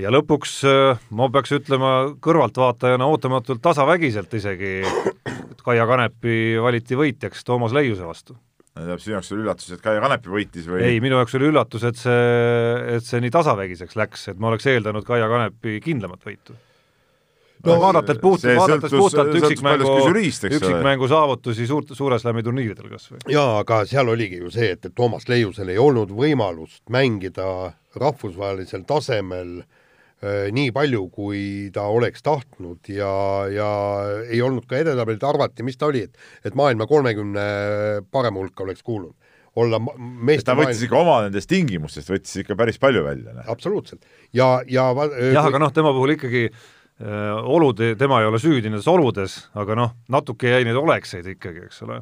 [0.02, 1.92] ja lõpuks äh, ma peaks ütlema
[2.24, 4.74] kõrvaltvaatajana ootamatult tasavägiselt isegi,
[5.68, 8.38] Kaia Kanepi valiti võitjaks Toomas Leiuse vastu.
[8.74, 10.82] tähendab, sinu jaoks oli üllatus, et Kaia Kanepi võitis või?
[10.86, 12.22] ei, minu jaoks oli üllatus, et see,
[12.96, 16.58] et see nii tasavägiseks läks, et ma oleks eeldanud Kaia Kanepi kindlamat võitu
[17.66, 23.20] no vaadates puht, vaadates puhtalt üksikmängu, üksikmängu saavutusi suurt, suure slam'i turniiridel kas või?
[23.32, 28.84] jaa, aga seal oligi ju see, et, et Toomas Leiusel ei olnud võimalust mängida rahvusvahelisel
[28.88, 31.42] tasemel äh, nii palju, kui
[31.74, 33.12] ta oleks tahtnud ja,
[33.52, 33.70] ja
[34.28, 37.48] ei olnud ka edetabelit, arvati, mis ta oli, et et maailma kolmekümne
[38.12, 39.16] parema hulka oleks kuulunud
[39.58, 43.32] olla meeste ta võttis ikka oma nendest tingimustest, võttis ikka päris palju välja.
[43.50, 44.04] absoluutselt.
[44.30, 44.92] ja, ja
[45.32, 46.66] jah, aga noh, tema puhul ikkagi äh,
[46.98, 51.82] olud, tema ei ole süüdi nendes oludes, aga noh, natuke jäi neid olekseid ikkagi, eks
[51.86, 52.00] ole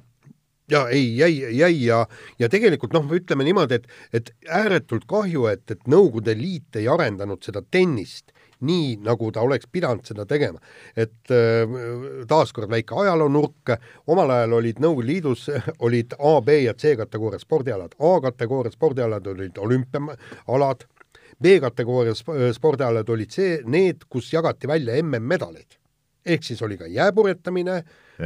[0.71, 2.07] ja ei, jäi, jäi ja,
[2.39, 7.45] ja tegelikult noh, ütleme niimoodi, et, et ääretult kahju, et, et Nõukogude Liit ei arendanud
[7.47, 8.33] seda tennist
[8.65, 10.59] nii, nagu ta oleks pidanud seda tegema.
[10.97, 11.77] et äh,
[12.29, 13.77] taaskord väike ajaloonurk,
[14.07, 15.47] omal ajal olid Nõukogude Liidus,
[15.87, 17.95] olid A, B ja C kategooria spordialad.
[18.01, 20.87] A-kategooria spordialad olid olümpiaalad,
[21.43, 22.15] B-kategooria
[22.53, 25.79] spordialad olid see, need, kus jagati välja MM-medaleid.
[26.27, 27.83] ehk siis oli ka jääpurjetamine,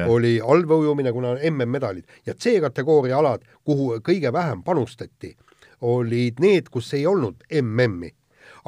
[0.09, 5.37] oli allveeujumine, kuna MM-medalid ja C-kategooria alad, kuhu kõige vähem panustati,
[5.81, 8.15] olid need, kus ei olnud MM-i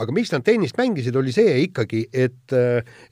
[0.01, 2.55] aga miks nad tennist mängisid, oli see ikkagi, et,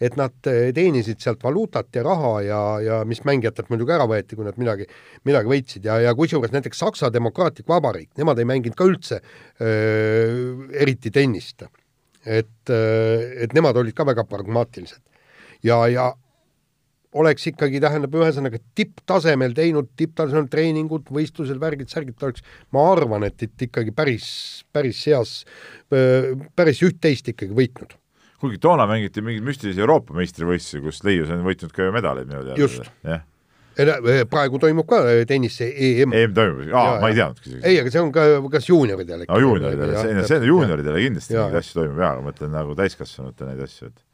[0.00, 4.46] et nad teenisid sealt valuutat ja raha ja, ja mis mängijatelt muidugi ära võeti, kui
[4.46, 4.88] nad midagi,
[5.28, 9.20] midagi võitsid ja, ja kusjuures näiteks Saksa Demokraatlik Vabariik, nemad ei mänginud ka üldse
[9.60, 11.66] öö, eriti tennist.
[12.24, 15.00] et, et nemad olid ka väga pragmaatilised.
[15.64, 16.12] ja, ja
[17.18, 22.44] oleks ikkagi, tähendab, ühesõnaga tipptasemel teinud, tipptasemel treeningud, võistlused, värgid, särgid, ta oleks,
[22.74, 24.28] ma arvan, et, et ikkagi päris,
[24.72, 25.40] päris heas,
[25.90, 27.96] päris üht-teist ikkagi võitnud.
[28.40, 32.44] kuigi toona mängiti mingeid müstilisi Euroopa meistrivõistlusi, kus Leius on võitnud ka ju medaleid minu
[32.46, 32.60] teada.
[32.60, 32.86] just.
[34.30, 36.14] praegu toimub ka tennise EM.
[36.14, 37.56] EM toimub, aa, ma ei teadnudki.
[37.58, 39.26] ei, aga see on ka, kas juunioridele?
[39.26, 42.78] no juunioridele, see, see on juunioridele kindlasti mingeid asju toimub jaa, aga ma mõtlen nagu
[42.78, 44.06] täiskasvanute neid asju, et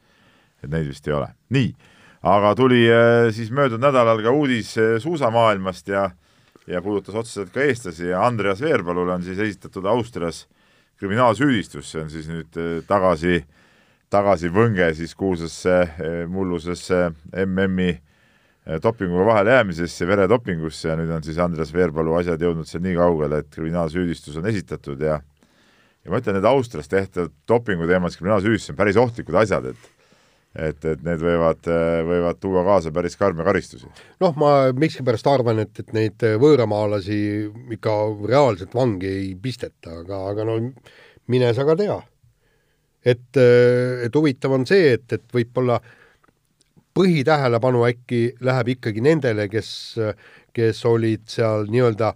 [0.65, 1.29] et neid vist ei ole.
[1.53, 1.71] nii
[2.23, 6.11] aga tuli äh, siis möödunud nädalal ka uudis äh, suusamaailmast ja
[6.67, 8.09] ja puudutas otseselt ka eestlasi.
[8.09, 10.49] Ja Andreas Veerpalule on siis esitatud Austrias
[10.99, 13.45] kriminaalsüüdistus, see on siis nüüd äh, tagasi,
[14.11, 15.77] tagasi võnge siis kuulsasse
[16.27, 17.13] mullusesse
[17.45, 17.93] MM-i
[18.83, 20.89] dopinguga vahele jäämisesse, veredopingusse.
[20.89, 25.03] Ja nüüd on siis Andreas Veerpalu asjad jõudnud seal nii kaugele, et kriminaalsüüdistus on esitatud
[25.07, 25.21] ja
[26.07, 29.96] ja ma ütlen, need Austrias tehtud dopingu teemas kriminaalsüüdistus on päris ohtlikud asjad, et
[30.57, 31.69] et, et need võivad,
[32.09, 33.89] võivad tuua kaasa päris karme karistusi.
[34.23, 37.19] noh, ma miskipärast arvan, et, et neid võõramaalasi
[37.77, 37.97] ikka
[38.29, 40.59] reaalselt vangi ei pisteta, aga, aga no
[41.33, 41.99] mine sa ka tea.
[43.07, 45.81] et, et huvitav on see, et, et võib-olla
[46.97, 49.69] põhitähelepanu äkki läheb ikkagi nendele, kes,
[50.57, 52.15] kes olid seal nii-öelda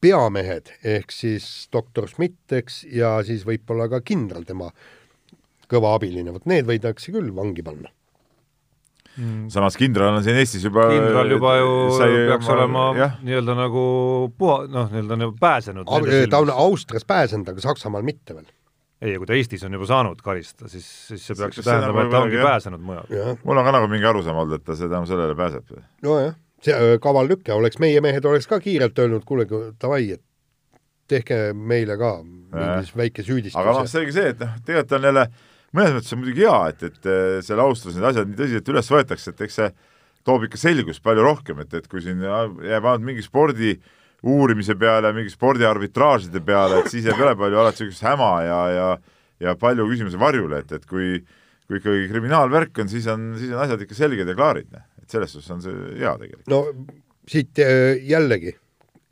[0.00, 4.70] peamehed, ehk siis doktor Schmidt, eks, ja siis võib-olla ka kindral tema
[5.68, 7.92] kõva abiline, vot need võidakse küll vangi panna
[9.18, 9.48] mm..
[9.52, 12.84] samas kindral on siin Eestis juba kindral juba ju sai, peaks ma, olema
[13.26, 13.82] nii-öelda nagu
[14.38, 15.90] puha, noh, nii-öelda nagu pääsenud.
[16.30, 18.46] ta on Austrias pääsenud, aga Saksamaal mitte veel.
[19.02, 22.14] ei, kui ta Eestis on juba saanud karistada, siis, siis see peaks ju tähendama, et
[22.14, 22.52] ta ongi jah.
[22.52, 23.34] pääsenud mujal.
[23.44, 25.76] mul on ka nagu mingi arusaam olnud, et ta seda, sellele pääseb.
[26.06, 29.48] nojah, see kaval lüke, oleks meie mehed oleks ka kiirelt öelnud, kuule,
[29.80, 30.24] davai, et
[31.08, 33.60] tehke meile ka mingi väike süüdistus.
[33.60, 35.30] aga noh, selge see, et noh, tegelikult on jälle
[35.76, 39.34] mõnes mõttes on muidugi hea, et, et seal Austrias need asjad nii tõsiselt üles võetakse,
[39.34, 39.70] et eks see
[40.28, 43.76] toob ikka selgust palju rohkem, et, et kui siin jääb ainult mingi spordi
[44.28, 48.88] uurimise peale, mingi spordiarbitraažide peale, et siis jääb jõle palju alati niisugust häma ja, ja
[49.38, 51.18] ja palju küsimusi varjule, et, et kui
[51.68, 54.86] kui ikkagi kriminaalvärk on, siis on, siis on asjad ikka selged ja klaarid, noh.
[55.02, 56.48] et selles suhtes on see hea tegelikult.
[56.48, 56.62] no
[57.28, 58.54] siit äh, jällegi,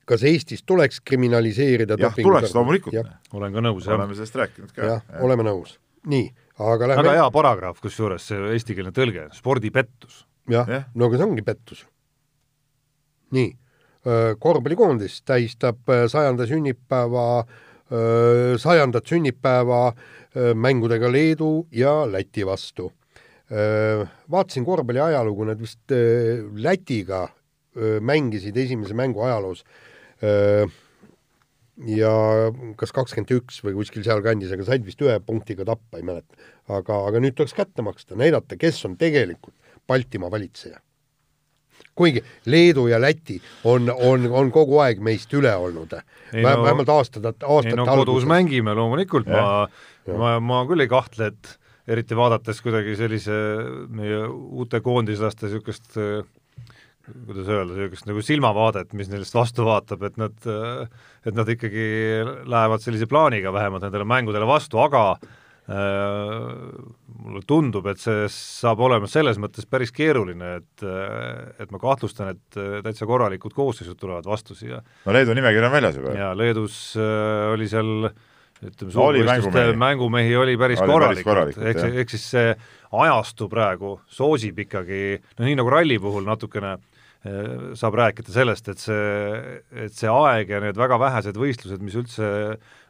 [0.08, 3.12] kas Eestis tuleks kriminaliseerida jah, tuleks loomulikult.
[3.36, 3.98] olen ka nõus, jah.
[3.98, 4.88] oleme sellest rääkinud ka.
[4.88, 5.76] jah ja., oleme nõus.
[6.08, 10.24] nii aga lähme väga hea paragrahv, kusjuures see eestikeelne tõlge, spordipettus.
[10.48, 11.84] jah ja., no aga see ongi pettus.
[13.36, 13.50] nii,
[14.40, 17.44] korvpallikoondis tähistab sajanda sünnipäeva,
[18.62, 19.80] sajandat sünnipäeva
[20.54, 22.90] mängudega Leedu ja Läti vastu.
[24.30, 25.92] Vaatasin korvpalli ajalugu, nad vist
[26.54, 27.26] Lätiga
[28.00, 29.64] mängisid esimese mängu ajaloos
[31.84, 32.12] ja
[32.80, 36.38] kas kakskümmend üks või kuskil sealkandis, aga said vist ühe punktiga tappa, ei mäleta.
[36.68, 39.54] aga, aga nüüd tuleks kätte maksta, näidata, kes on tegelikult
[39.86, 40.80] Baltimaa valitseja.
[41.94, 45.92] kuigi Leedu ja Läti on, on, on kogu aeg meist üle olnud.
[46.32, 48.28] No, vähemalt aastad, aastate ei no kodus alguses.
[48.28, 49.68] mängime loomulikult, ma,
[50.16, 51.54] ma, ma küll ei kahtle, et
[51.86, 53.36] eriti vaadates kuidagi sellise
[53.94, 55.96] meie uute koondislaste niisugust
[57.06, 60.46] kuidas öelda, niisugust nagu silmavaadet, mis neist vastu vaatab, et nad,
[61.26, 61.88] et nad ikkagi
[62.48, 65.34] lähevad sellise plaaniga vähemalt nendele mängudele vastu, aga äh,
[67.16, 70.86] mulle tundub, et see saab olema selles mõttes päris keeruline, et
[71.62, 74.82] et ma kahtlustan, et täitsa korralikud koosseisud tulevad vastu siia.
[75.06, 76.16] no Leedu nimekiri on väljas juba.
[76.18, 78.10] jaa, Leedus äh, oli seal
[78.66, 82.52] ütleme, suurvõistluste mängumehi oli päris korralikult, ehk, ehk siis see
[82.96, 86.95] ajastu praegu soosib ikkagi, no nii nagu ralli puhul natukene äh,
[87.78, 92.28] saab rääkida sellest, et see, et see aeg ja need väga vähesed võistlused, mis üldse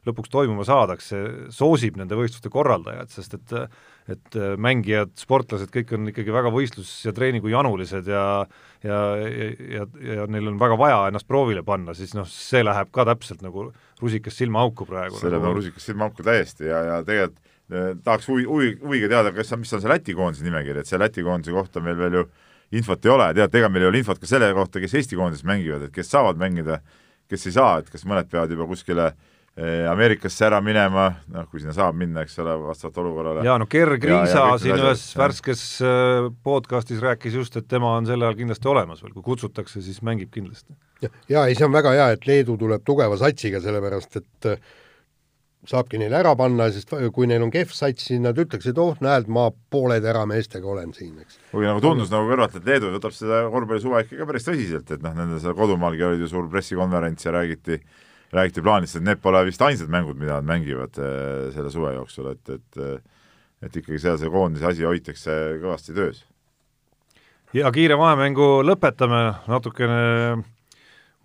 [0.06, 1.20] lõpuks toimuma saadakse,
[1.54, 3.60] soosib nende võistluste korraldajat, sest et
[4.06, 8.46] et mängijad, sportlased, kõik on ikkagi väga võistlus- ja treeningujanulised ja
[8.86, 12.92] ja, ja, ja, ja neil on väga vaja ennast proovile panna, siis noh, see läheb
[12.94, 13.70] ka täpselt nagu
[14.02, 15.18] rusikas silmaauku praegu.
[15.18, 19.34] see läheb nagu rusikas silmaauku täiesti ja, ja tegelikult eh, tahaks huvi, huvi, huviga teada,
[19.34, 22.26] kas, mis on see Läti koondise nimekiri, et see Läti koondise kohta meil veel ju
[22.74, 25.46] infot ei ole, tead, ega meil ei ole infot ka selle kohta, kes Eesti koondises
[25.46, 26.80] mängivad, et kes saavad mängida,
[27.30, 31.62] kes ei saa, et kas mõned peavad juba kuskile eh, Ameerikasse ära minema, noh, kui
[31.62, 33.44] sinna saab minna, eks ole, vastavalt olukorrale.
[33.46, 38.22] jaa, no Ger Kriisa siin ühes värskes äh, podcastis rääkis just, et tema on sel
[38.22, 40.74] ajal kindlasti olemas veel, kui kutsutakse, siis mängib kindlasti.
[41.04, 44.74] jaa, ei see on väga hea, et Leedu tuleb tugeva satsiga, sellepärast et äh,
[45.70, 49.28] saabki neile ära panna, sest kui neil on kehv sats, siis nad ütleksid, oh, näed,
[49.32, 51.40] ma poole terameestega olen siin, eks.
[51.52, 55.04] kuigi nagu tundus nagu kõrvalt, et Leedu võtab seda korvpallisuve ikka ka päris tõsiselt, et
[55.04, 57.80] noh, nende seal kodumaalgi oli ju suur pressikonverents ja räägiti,
[58.36, 62.32] räägiti plaanist, et need pole vist ainsad mängud, mida nad mängivad äh, selle suve jooksul,
[62.34, 63.04] et, et
[63.64, 66.24] et ikkagi seal see koondise asi hoitakse kõvasti töös.
[67.56, 70.44] ja kiire vahemängu lõpetame natukene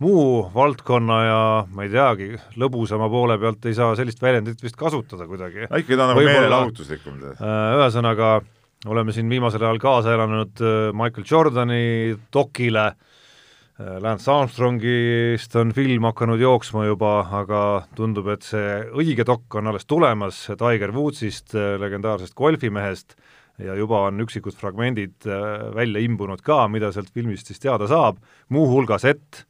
[0.01, 5.27] muu valdkonna ja ma ei teagi, lõbusama poole pealt ei saa sellist väljendit vist kasutada
[5.29, 5.67] kuidagi.
[5.67, 7.21] ikka ta on nagu meelelahutuslikum.
[7.35, 8.33] Äh, ühesõnaga,
[8.89, 11.83] oleme siin viimasel ajal kaasa elanud äh, Michael Jordani
[12.33, 17.61] dokile, äh, Lance Armstrongist on film hakanud jooksma juba, aga
[17.97, 23.15] tundub, et see õige dokk on alles tulemas, Tiger Woodsist, legendaarsest golfimehest,
[23.61, 25.29] ja juba on üksikud fragmendid
[25.77, 28.17] välja imbunud ka, mida sealt filmist siis teada saab,
[28.49, 29.43] muuhulgas et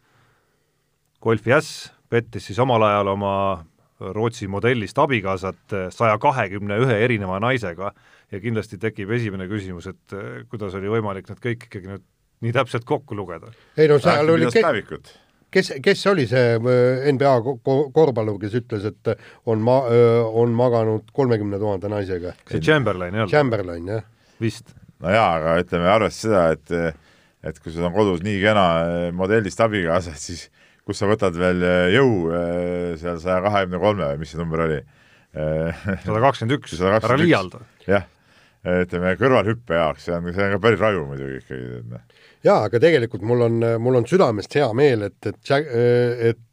[1.22, 3.34] Golfi äss pettis siis omal ajal oma
[4.02, 7.92] Rootsi modellist abikaasat saja kahekümne ühe erineva naisega
[8.32, 12.06] ja kindlasti tekib esimene küsimus, et eh, kuidas oli võimalik need kõik ikkagi nüüd
[12.46, 13.52] nii täpselt kokku lugeda?
[13.78, 14.64] ei no seal oli ke-,
[15.52, 17.34] kes, kes oli see eh, NBA
[17.94, 19.14] korvpallur, kes ütles, et
[19.52, 22.36] on ma-, eh, on maganud kolmekümne tuhande naisega?
[22.50, 23.36] see Chamberlain ei olnud?
[23.36, 24.08] Chamberlain, jah.
[24.42, 24.74] vist.
[25.04, 27.08] no jaa, aga ütleme, arvestades seda, et
[27.42, 28.66] et kui sul on kodus nii kena
[29.18, 30.46] modellist abikaasa, siis
[30.88, 34.66] kus sa võtad veel äh, jõu äh, seal saja kahekümne kolme või mis see number
[34.66, 34.82] oli?
[35.32, 37.64] Äh, sada kakskümmend üks, ära liialda.
[37.88, 38.06] jah,
[38.82, 41.82] ütleme kõrvalhüppe jaoks, see on, see on ka päris raju muidugi ikkagi.
[41.92, 42.22] Noh.
[42.46, 45.54] jaa, aga tegelikult mul on, mul on südamest hea meel, et, et,
[46.32, 46.48] et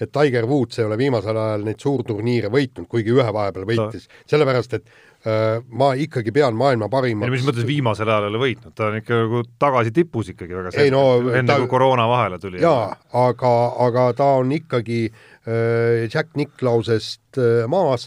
[0.00, 4.78] et Tiger Woods ei ole viimasel ajal neid suurturniire võitnud, kuigi ühe vahepeal võitis, sellepärast
[4.78, 4.88] et
[5.24, 7.28] ma ikkagi pean maailma parimaks.
[7.32, 10.72] mis mõttes viimasel ajal ei ole võitnud, ta on ikka nagu tagasi tipus ikkagi väga
[10.72, 11.58] selgelt, no, enne ta...
[11.60, 12.62] kui koroona vahele tuli.
[12.62, 12.86] jaa,
[13.20, 13.52] aga,
[13.84, 18.06] aga ta on ikkagi äh, Jack Nicklausest äh, maas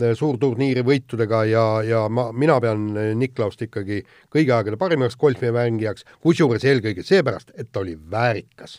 [0.00, 4.00] äh, suurturniiri võitudega ja, ja ma, mina pean äh, Nicklaust ikkagi
[4.32, 8.78] kõigi aegade parimaks golfimängijaks, kusjuures eelkõige seepärast, et ta oli väärikas,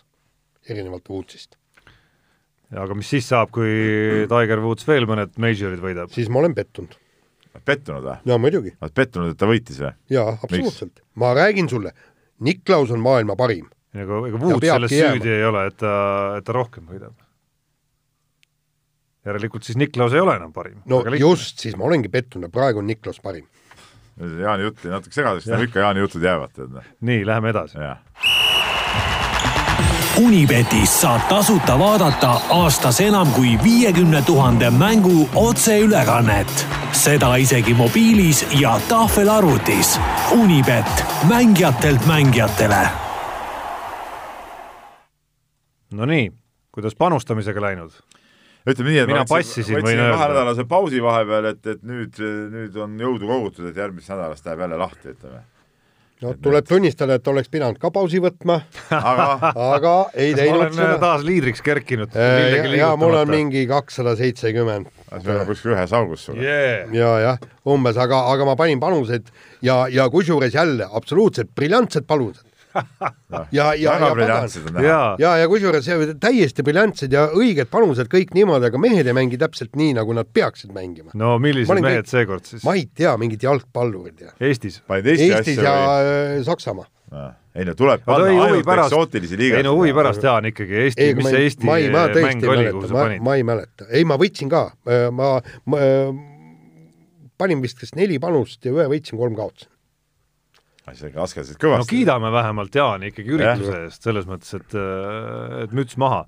[0.65, 1.53] erinevalt Woodsist.
[2.73, 6.09] aga mis siis saab, kui Tiger Woods veel mõned majorid võidab?
[6.17, 6.97] siis ma olen pettunud
[7.65, 8.17] pettunud või?
[8.29, 8.75] no muidugi.
[8.81, 9.93] oled pettunud, et ta võitis või?
[10.13, 11.03] jaa, absoluutselt.
[11.19, 11.93] ma räägin sulle,
[12.45, 13.69] Niklaus on maailma parim.
[13.93, 15.93] ega, ega Wood selles süüdi ei ole, et ta,
[16.39, 17.15] et ta rohkem võidab.
[19.29, 20.83] järelikult siis Niklaus ei ole enam parim.
[20.85, 23.47] no just, siis ma olengi pettunud, praegu on Niklaus parim.
[24.19, 26.73] Jaani jutt jäi natuke segaseks, nagu ikka Jaani jutud jäävad, tead.
[26.75, 26.87] Noh.
[27.07, 27.77] nii, läheme edasi.
[30.19, 36.78] Unibetis saad tasuta vaadata aastas enam kui viiekümne tuhande mängu otseülekannet.
[36.91, 39.99] Seda isegi mobiilis ja tahvelarvutis.
[40.31, 42.87] Unibet, mängijatelt mängijatele.
[45.91, 46.31] Nonii,
[46.71, 47.91] kuidas panustamisega läinud?
[48.69, 50.17] ütleme nii, et mina passisin, võin öelda.
[50.17, 52.19] kahenädalase pausi vahepeal, et, et nüüd,
[52.53, 55.39] nüüd on jõudu kogutud, et järgmisest nädalast läheb jälle lahti, ütleme
[56.21, 58.59] no tuleb tunnistada, et oleks pidanud ka pausi võtma
[58.91, 60.97] aga, aga ei teinud seda.
[61.01, 62.15] taas liidriks kerkinud.
[62.15, 64.91] ja, ja mul on mingi kakssada seitsekümmend.
[65.17, 66.91] See on kuskil ühes augus sul yeah..
[66.95, 69.31] ja, jah, umbes, aga, aga ma panin panused
[69.65, 72.45] ja, ja kusjuures jälle absoluutselt briljantsed panused
[73.51, 73.95] ja, ja, ja
[74.83, 75.87] ja, ja, ja kusjuures
[76.21, 80.29] täiesti briljantsed ja õiged panused kõik niimoodi, aga mehed ei mängi täpselt nii, nagu nad
[80.33, 81.13] peaksid mängima.
[81.17, 82.13] no millised mehed kõik...
[82.13, 82.63] seekord siis?
[82.67, 84.35] ma ei tea, mingid jalgpallurid ja.
[84.37, 84.83] Eestis?
[84.85, 86.13] Eesti Eestis ja või...
[86.37, 86.87] Äh, Saksamaa
[87.59, 89.59] ei no tuleb panna no, ainult eksootilisi liigasid.
[89.61, 92.45] ei no huvi pärast jaa, on ikkagi Eesti, mis see Eesti ma ei, ma mäng
[92.53, 93.25] oli, kuhu sa panid?
[93.25, 98.19] ma ei mäleta, ei ma võitsin ka, äh, ma, ma, ma panin vist kas neli
[98.21, 99.71] panust ja ühe võitsin, kolm kaotasin
[100.89, 101.85] isegi askeldasid kõvasti.
[101.85, 103.83] no kiidame vähemalt Jaani ikkagi ürituse yeah.
[103.87, 106.23] eest, selles mõttes, et, äh, et müts maha.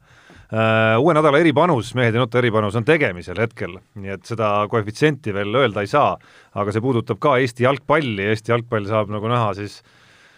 [0.52, 5.56] Uue nädala eripanus, mehed ja note eripanus on tegemisel hetkel, nii et seda koefitsienti veel
[5.56, 6.18] öelda ei saa,
[6.60, 9.78] aga see puudutab ka Eesti jalgpalli, Eesti jalgpall saab nagu näha siis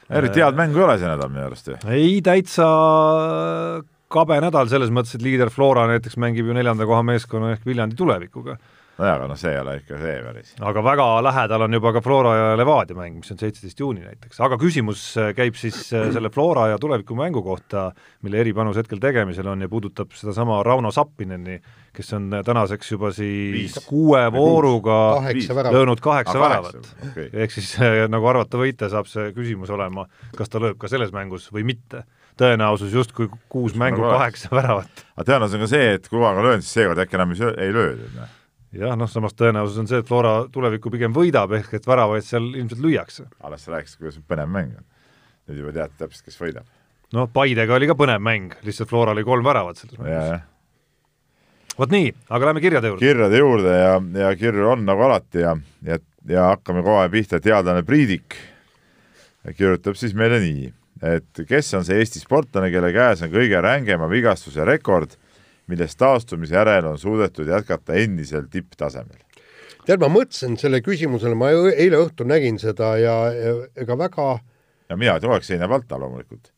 [0.10, 1.80] eriti head mängu ei ole see nädal minu arust ju.
[1.88, 2.68] ei, täitsa
[4.14, 7.98] kabe nädal selles mõttes, et liider Flora näiteks mängib ju neljanda koha meeskonna ehk Viljandi
[8.00, 8.58] tulevikuga
[8.98, 10.52] nojah, aga noh, see ei ole ikka see päris.
[10.70, 14.42] aga väga lähedal on juba ka Flora ja Levadia mäng, mis on seitseteist juuni näiteks,
[14.46, 17.88] aga küsimus äh, käib siis äh, selle Flora ja tulevikumängu kohta,
[18.26, 21.60] mille eripanus hetkel tegemisel on ja puudutab sedasama Rauno Sappineni,
[21.96, 23.80] kes on äh, tänaseks juba siis Viis.
[23.88, 25.00] kuue vooruga
[25.74, 26.92] löönud kaheksa ah, väravat.
[27.10, 27.30] okay..
[27.34, 27.76] ehk siis
[28.14, 30.06] nagu arvata võite, saab see küsimus olema,
[30.38, 32.06] kas ta lööb ka selles mängus või mitte.
[32.34, 35.04] Tõenäosus justkui kuus mängu kaheksa väravat.
[35.14, 37.76] aga tõenäosus on ka see, et kui Uvaga löön, siis seekord äkki enam ei, ei
[37.76, 37.92] löö,
[38.78, 42.50] jah, noh samas tõenäosus on see, et Flora tulevikku pigem võidab, ehk et väravaid seal
[42.54, 43.28] ilmselt lüüakse.
[43.44, 44.88] alles sa rääkisid, kuidas põnev mäng on.
[45.50, 46.70] nüüd juba tead täpselt, kes võidab.
[47.14, 50.48] noh, Paidega oli ka põnev mäng, lihtsalt Floral oli kolm väravat selles mängus.
[51.78, 53.06] vot nii, aga lähme kirjade juurde.
[53.06, 53.94] kirjade juurde ja,
[54.28, 56.00] ja kirju on nagu alati ja, ja,
[56.30, 58.38] ja hakkame kohe pihta, teadlane Priidik
[59.52, 60.70] kirjutab siis meile nii,
[61.04, 65.18] et kes on see Eesti sportlane, kelle käes on kõige rängema vigastuse rekord
[65.72, 69.20] millest taastumise järel on suudetud jätkata endiselt tipptasemel?
[69.84, 73.16] tead, ma mõtlesin selle küsimusele, ma eile õhtul nägin seda ja
[73.76, 74.38] ega väga
[74.90, 76.52] ja mina tuleks seina pealt loomulikult.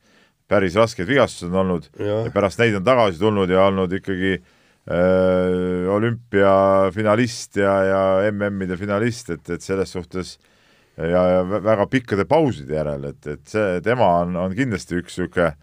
[0.48, 2.26] päris rasked vigastused on olnud ja.
[2.28, 8.02] ja pärast neid on tagasi tulnud ja olnud ikkagi äh, olümpiafinalist ja, ja
[8.32, 10.38] MM-ide finalist, et, et selles suhtes
[10.98, 15.54] ja, ja väga pikkade pauside järel, et, et see, tema on, on kindlasti üks niisugune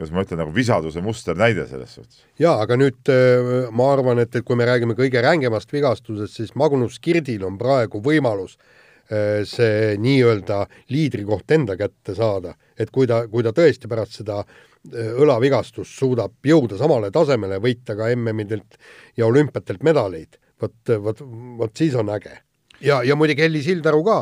[0.00, 2.24] kuidas ma ütlen, nagu visaduse musternäide selles suhtes.
[2.40, 6.54] jaa, aga nüüd äh, ma arvan, et, et kui me räägime kõige rängemast vigastusest, siis
[6.58, 13.26] Magnus Kirdil on praegu võimalus äh, see nii-öelda liidrikoht enda kätte saada, et kui ta,
[13.28, 18.80] kui ta tõesti pärast seda äh, õlavigastust suudab jõuda samale tasemele, võita ka MM-idelt
[19.20, 21.20] ja olümpiatelt medaleid, vot, vot,
[21.60, 22.38] vot siis on äge.
[22.80, 24.18] ja, ja muidugi Helli Sildaru ka.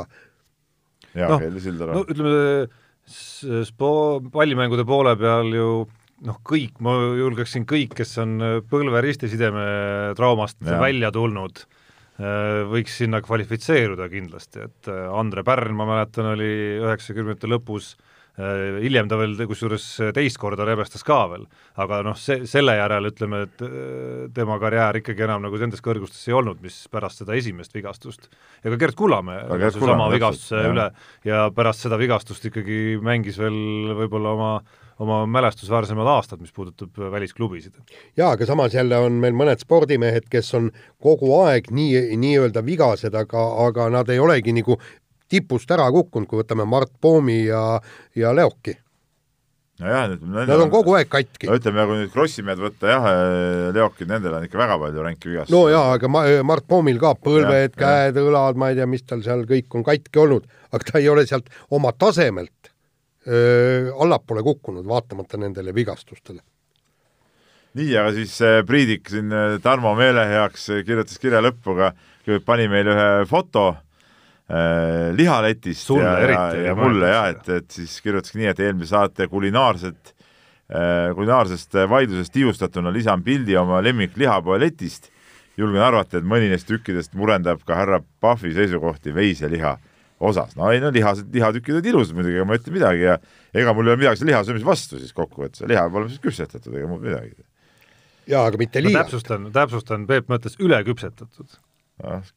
[1.15, 2.01] jaa no,, Helli Sildaru.
[2.01, 2.69] no ütleme,
[3.09, 5.71] spo-, pallimängude poole peal ju
[6.27, 8.39] noh, kõik, ma julgeksin kõik, kes on
[8.71, 9.65] põlve ristisideme
[10.19, 10.81] traumast ja.
[10.83, 11.63] välja tulnud,
[12.19, 16.53] äh, võiks sinna kvalifitseeruda kindlasti, et äh, Andre Pärn, ma mäletan, oli
[16.83, 19.85] üheksakümnendate lõpus Äh, hiljem ta veel kusjuures
[20.15, 21.47] teist korda rebestas ka veel,
[21.83, 26.23] aga noh, see, selle järel ütleme, et äh, tema karjäär ikkagi enam nagu nendes kõrgustes
[26.31, 28.29] ei olnud, mis pärast seda esimest vigastust.
[28.63, 30.91] ja ka Gerd Kullamäe sama vigastuse üle
[31.27, 34.53] ja pärast seda vigastust ikkagi mängis veel võib-olla oma
[34.99, 37.73] oma mälestusväärsemad aastad, mis puudutab välisklubisid.
[38.17, 40.71] jaa, aga samas jälle on meil mõned spordimehed, kes on
[41.03, 44.79] kogu aeg nii, nii-öelda vigased, aga, aga nad ei olegi nagu
[45.29, 47.63] tipust ära kukkunud, kui võtame Mart Poomi ja,
[48.17, 48.75] ja Leoki.
[49.79, 51.47] nojah, need on kogu aeg katki.
[51.47, 53.09] no ütleme, kui nüüd krossimehed võtta jah,
[53.77, 55.55] Leokid, nendel on ikka väga palju ränki vigastusi.
[55.55, 59.23] no jaa, aga ma, Mart Poomil ka põlved, käed, õlad, ma ei tea, mis tal
[59.27, 62.73] seal kõik on katki olnud, aga ta ei ole sealt oma tasemelt
[63.29, 66.43] öö, allapoole kukkunud, vaatamata nendele vigastustele
[67.79, 72.69] nii, aga siis äh, Priidik siin äh, Tarmo meele heaks kirjutas kirja lõppu, aga pani
[72.71, 73.71] meile ühe foto
[74.51, 78.63] äh, lihaletist Sulle ja, eriti, ja, ja mulle jah, et, et siis kirjutaski nii, et
[78.65, 85.13] eelmise saate kulinaarset äh,, kulinaarsest vaidlusest tiivustatuna lisan pildi oma lemmiklihapoe letist.
[85.59, 89.77] julgen arvata, et mõni neist tükkidest murendab ka härra Pahvi seisukohti veiseliha
[90.21, 90.57] osas.
[90.57, 93.19] no ei no lihased, lihatükid olid ilusad muidugi, ega ma ei ütle midagi ja
[93.55, 96.23] ega mul ei ole midagi selle liha söömise vastu siis kokkuvõttes, liha peab olema siis
[96.25, 97.35] küpsetatud, ega muud midagi.
[98.31, 99.05] jaa, aga mitte liiga.
[99.05, 101.59] täpsustan, täpsustan, Peep mõtles üleküpsetatud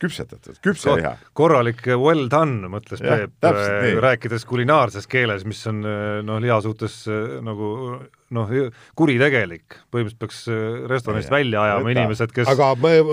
[0.01, 1.11] küpsetatud, küpseliha.
[1.37, 6.57] korralik well done, mõtles ja, Peep, äh, rääkides kulinaarses keeles, mis on äh, noh, liha
[6.65, 7.69] suhtes äh, nagu
[8.33, 8.55] noh,
[8.97, 9.77] kuritegelik.
[9.93, 11.93] põhimõtteliselt peaks restoranist ja, välja ajama võta.
[11.97, 12.71] inimesed, kes aga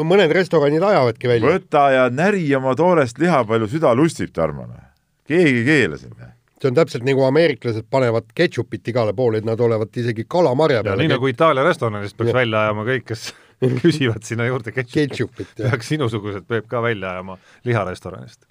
[0.08, 1.52] mõned restoranid ajavadki välja.
[1.58, 4.64] võta ja näri oma toorest liha, palju süda lustib, Tarmo.
[4.68, 4.88] Noh.
[5.28, 6.32] keegi ei keela sind noh.
[6.62, 11.04] see on täpselt nagu ameeriklased panevad ketšupit igale poole, et nad olevat isegi kalamarja peale.
[11.04, 12.38] nii nagu Itaalia restoranist peaks ja.
[12.40, 13.28] välja ajama kõik, kes
[13.82, 15.54] küsivad sinna juurde ketšupit.
[15.58, 18.46] peaks sinusugused Peep ka välja ajama liharestoranist.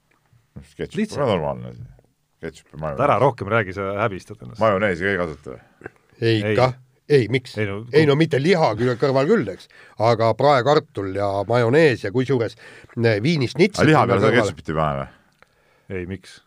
[0.76, 1.86] ketšup on normaalne asi.
[2.42, 3.06] ketšup ja majonees.
[3.10, 4.60] ära rohkem räägi, sa häbistad ennast.
[4.60, 5.94] majoneesi ka ei kasuta või?
[6.22, 6.74] ei ikka
[7.10, 7.58] ei, miks?
[7.58, 9.70] ei no, ei, no mitte liha kõrval küll, eks,
[10.04, 12.58] aga praekartul ja majonees ja kusjuures
[12.98, 13.80] viinisnits.
[13.88, 15.08] liha peale sa ketšupit ei pane või?
[15.96, 16.42] ei, miks?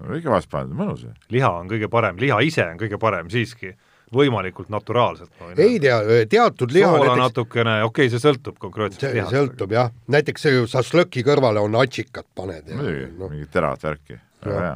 [0.00, 1.14] no ikka vahest paned, mõnus ju.
[1.30, 3.76] liha on kõige parem, liha ise on kõige parem siiski
[4.14, 5.30] võimalikult naturaalselt.
[5.56, 5.98] ei tea,
[6.28, 7.22] teatud liha soola näiteks...
[7.22, 9.34] natukene, okei okay,, see sõltub konkreetsest lihast.
[9.34, 12.72] sõltub jah, näiteks šašlõki kõrvale on atšikat paned.
[12.74, 14.72] muidugi no., mingit teravat värki, väga hea.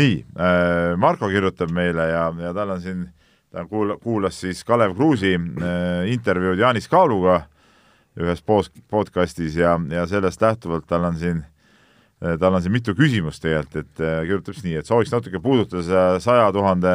[0.00, 3.08] nii äh,, Marko kirjutab meile ja, ja tal on siin,
[3.50, 7.40] ta kuul-, kuulas siis Kalev Kruusi äh, intervjuud Jaanis Kaaluga
[8.20, 11.42] ühes post-, podcastis ja, ja sellest lähtuvalt tal on siin
[12.40, 16.04] tal on siin mitu küsimust tegelikult, et kirjutab siis nii, et sooviks natuke puudutada seda
[16.22, 16.94] saja tuhande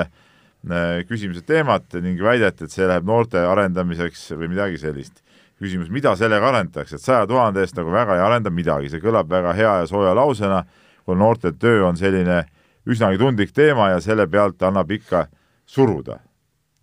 [1.08, 5.24] küsimuse teemat ning väidet, et see läheb noorte arendamiseks või midagi sellist.
[5.60, 9.28] küsimus, mida sellega arendatakse, et saja tuhande eest nagu väga ei arenda midagi, see kõlab
[9.28, 10.64] väga hea ja sooja lausena,
[11.04, 12.46] kui noorte töö on selline
[12.88, 15.28] üsnagi tundlik teema ja selle pealt annab ikka
[15.68, 16.20] suruda.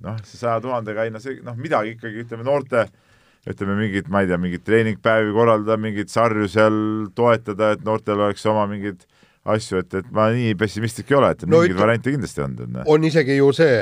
[0.04, 2.84] Noh, see saja tuhandega ei no see noh, midagi ikkagi ütleme noorte
[3.46, 6.78] ütleme mingit, ma ei tea, mingeid treeningpäevi korraldada, mingeid sarju seal
[7.14, 9.06] toetada, et noortel oleks oma mingid
[9.54, 12.54] asju, et, et ma nii pessimistlik ei ole, et no, mingeid variante kindlasti on.
[12.74, 12.86] Noh.
[12.92, 13.80] on isegi ju see,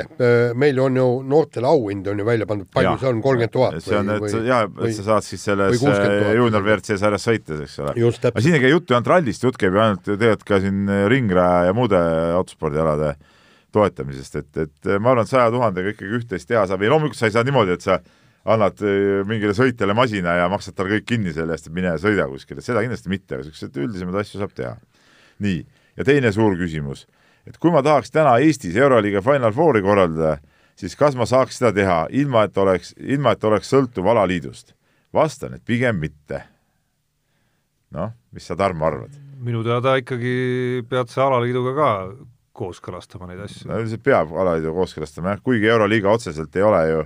[0.57, 3.77] meil on ju noortele auhind on ju välja pandud, palju see on, kolmkümmend tuhat?
[3.85, 7.95] see on, et jah, et sa saad siis selles juunior WRC sarjas sõita, eks ole.
[7.95, 10.91] aga siin ei käi juttu ju ainult rallist, jutt käib ju ainult tegelikult ka siin
[11.11, 12.01] ringraja ja muude
[12.35, 13.15] autospordialade
[13.75, 17.27] toetamisest, et, et ma arvan, et saja tuhandega ikkagi üht-teist teha saab ja loomulikult sa
[17.27, 17.99] ei saa niimoodi, et sa
[18.45, 18.81] annad
[19.27, 22.83] mingile sõitjale masina ja maksad talle kõik kinni selle eest, et mine sõida kuskile, seda
[22.85, 24.75] kindlasti mitte, aga niisuguseid üldisemaid asju saab teha.
[25.43, 25.65] Nii,
[25.97, 27.05] ja teine suur küsimus,
[27.47, 30.37] et kui ma tahaks täna Eestis Euroliiga Final Fouri korraldada,
[30.75, 34.75] siis kas ma saaks seda teha ilma, et oleks, ilma et oleks sõltuv alaliidust?
[35.15, 36.41] vastan, et pigem mitte.
[37.95, 39.13] noh, mis sa, Tarmo, arvad?
[39.45, 41.89] minu teada ikkagi pead sa alaliiduga ka
[42.55, 43.69] kooskõlastama neid asju.
[43.69, 47.03] no üldiselt peab alaliiduga kooskõlastama jah, kuigi Euroliiga otseselt ei ole ju,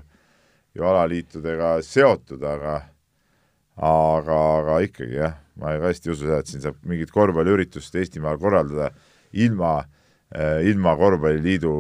[0.77, 2.79] ju alaliitudega seotud, aga
[3.79, 8.39] aga, aga ikkagi jah, ma hästi ei usu seda, et siin saab mingit korvpalliüritust Eestimaal
[8.41, 8.91] korraldada
[9.39, 9.77] ilma
[10.33, 11.73] eh, ilma korvpalliliidu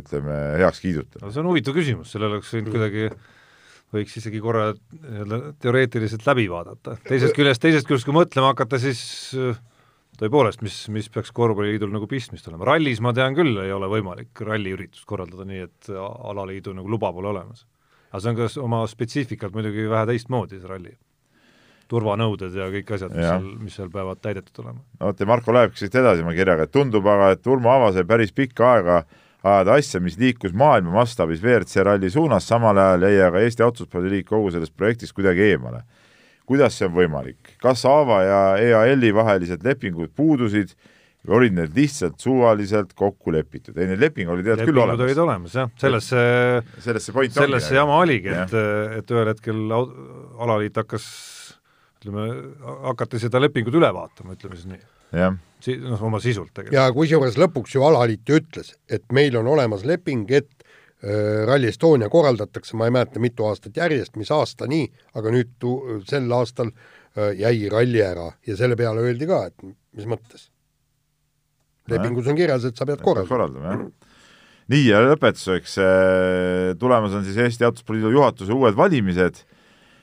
[0.00, 1.22] ütleme, heakskiiduta.
[1.22, 3.08] no see on huvitav küsimus, sellele oleks võinud kuidagi
[3.94, 6.98] võiks isegi korra nii-öelda teoreetiliselt läbi vaadata.
[7.06, 9.00] teisest küljest, teisest küljest, kui mõtlema hakata, siis
[10.20, 14.42] tõepoolest, mis, mis peaks korvpalliliidul nagu pistmist olema, rallis ma tean küll, ei ole võimalik
[14.48, 17.66] ralliüritust korraldada nii, et alaliidu nagu luba pole olemas.
[18.16, 20.96] Aga see on ka oma spetsiifikalt muidugi vähe teistmoodi, see ralli.
[21.86, 24.80] turvanõuded ja kõik asjad, mis seal, mis seal peavad täidetud olema.
[24.98, 27.92] no vot ja Marko lähebki siit edasi oma kirjaga, et tundub aga, et Urmo Ava
[27.94, 29.04] sai päris pikka aega
[29.46, 34.26] ajada asja, mis liikus maailma mastaabis WRC ralli suunas, samal ajal jäi aga Eesti Otsuspordiliit
[34.26, 35.84] kogu sellest projektist kuidagi eemale
[36.46, 40.74] kuidas see on võimalik, kas Aava ja EAL-i vahelised lepingud puudusid
[41.32, 45.04] olid need lihtsalt suvaliselt kokku lepitud, ei need lepingud olid tegelikult küll olemas.
[45.06, 48.54] olid olemas jah, selles see, selles see point selles see jama oligi, et,
[49.00, 51.08] et ühel hetkel alaliit hakkas
[52.00, 52.28] ütleme,
[52.90, 54.84] hakati seda lepingut üle vaatama, ütleme siis nii.
[55.62, 56.76] Si-, noh, oma sisult tegelikult.
[56.76, 60.50] ja kusjuures lõpuks ju alaliit ju ütles, et meil on olemas leping, et
[61.04, 64.86] Äh, Rally Estonia korraldatakse, ma ei mäleta, mitu aastat järjest, mis aasta nii,
[65.20, 69.66] aga nüüd tu-, sel aastal äh, jäi ralli ära ja selle peale öeldi ka, et
[69.66, 70.48] mis mõttes.
[71.92, 73.28] Lepingus on kirjas, et sa pead korraldama.
[73.30, 74.16] korraldama, jah.
[74.74, 79.42] nii, ja lõpetuseks, äh, tulemas on siis Eesti Autospordi juhatuse uued valimised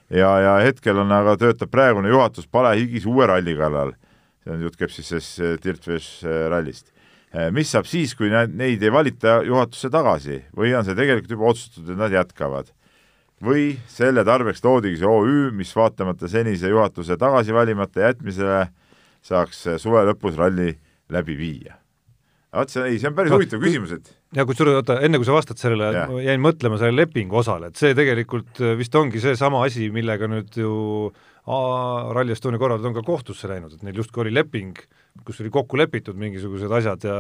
[0.10, 3.96] ja, ja hetkel on aga, töötab praegune juhatus palehigis uue ralli kallal.
[4.44, 6.94] see on, jutt käib siis sellest Dirtfish rallist
[7.34, 11.48] Eh, mis saab siis, kui neid ei valita juhatusse tagasi või on see tegelikult juba
[11.50, 12.72] otsustatud, et nad jätkavad?
[13.44, 18.70] või selle tarbeks loodigi see OÜ, mis vaatamata senise juhatuse tagasi valimata jätmisele
[19.26, 20.78] saaks suve lõpus ralli
[21.14, 21.80] läbi viia?
[22.54, 25.34] vot see, ei, see on päris huvitav küsimus, et ja kusjuures oota, enne kui sa
[25.34, 30.30] vastad sellele, jäin mõtlema selle lepingu osale, et see tegelikult vist ongi seesama asi, millega
[30.30, 30.74] nüüd ju
[31.48, 34.78] Rally Estonia korraldajad on ka kohtusse läinud, et neil justkui oli leping,
[35.22, 37.18] kus oli kokku lepitud mingisugused asjad ja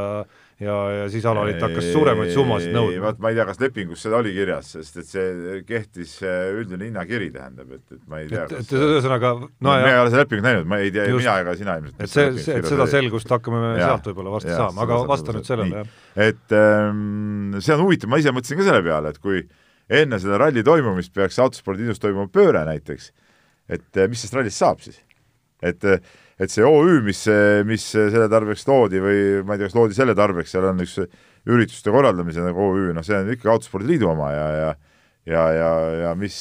[0.63, 3.01] ja, ja siis alaliit hakkas suuremaid summasid nõudma.
[3.05, 7.29] vaat ma ei tea, kas lepingus seda oli kirjas, sest et see kehtis üldine hinnakiri,
[7.33, 10.23] tähendab, et, et ma ei tea, kas et ühesõnaga no, no me ei ole seda
[10.23, 12.01] lepingut näinud, ma ei tea, mina ega sina ilmselt.
[12.01, 15.37] et see, see, et seda selgust hakkame me sealt võib-olla varsti ja, saama, aga vasta
[15.37, 15.97] nüüd sellele, jah.
[16.29, 19.45] et ähm, see on huvitav, ma ise mõtlesin ka selle peale, et kui
[20.01, 23.11] enne seda ralli toimumist peaks autospordiliidus toimuma pööre näiteks,
[23.71, 25.01] et eh, mis sellest rallist saab siis?
[25.63, 25.99] et, eh,
[26.43, 27.21] et see OÜ, mis,
[27.69, 30.97] mis selle tarbeks loodi või ma ei tea, kas loodi selle tarbeks, seal on üks
[31.49, 34.73] ürituste korraldamise nagu OÜ, noh, see on ikkagi Autospordiliidu oma ja, ja
[35.23, 35.71] ja, ja,
[36.01, 36.37] ja mis,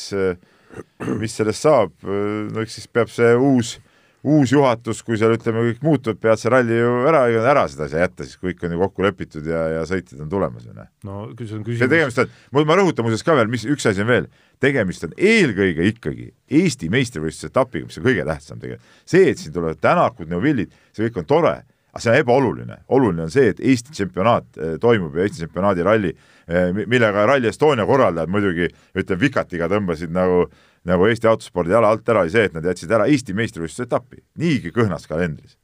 [1.21, 3.92] mis sellest saab, no eks siis peab see uus äh,
[4.23, 8.05] uus juhatus, kui seal ütleme, kõik muutub, pead see ralli ju ära, ära seda asja
[8.05, 10.89] jätta, siis kõik on ju kokku lepitud ja, ja sõitjad on tulemas ju noh.
[11.09, 11.91] no see on küsimus.
[11.91, 14.31] tegemist on, ma rõhutan muuseas ka veel, mis üks asi on veel,
[14.63, 18.97] tegemist on eelkõige ikkagi Eesti meistrivõistluse etapiga, mis on kõige tähtsam tegelikult.
[19.05, 21.55] see, et siin tulevad Tänakud, Neuvillid, see kõik on tore,
[21.91, 22.83] aga see on ebaoluline.
[22.95, 26.15] oluline on see, et Eesti tsempionaat eh, toimub ja Eesti tsempionaadi ralli,
[26.47, 31.93] eh, millega Rally Estonia korraldajad muidugi ütleme, vikatiga tõmbasid nagu äh, nagu Eesti autospordi jala
[31.93, 35.57] alt ära, oli see, et nad jätsid ära Eesti meistrivõistluse etapi, niigi kõhnas kalendris.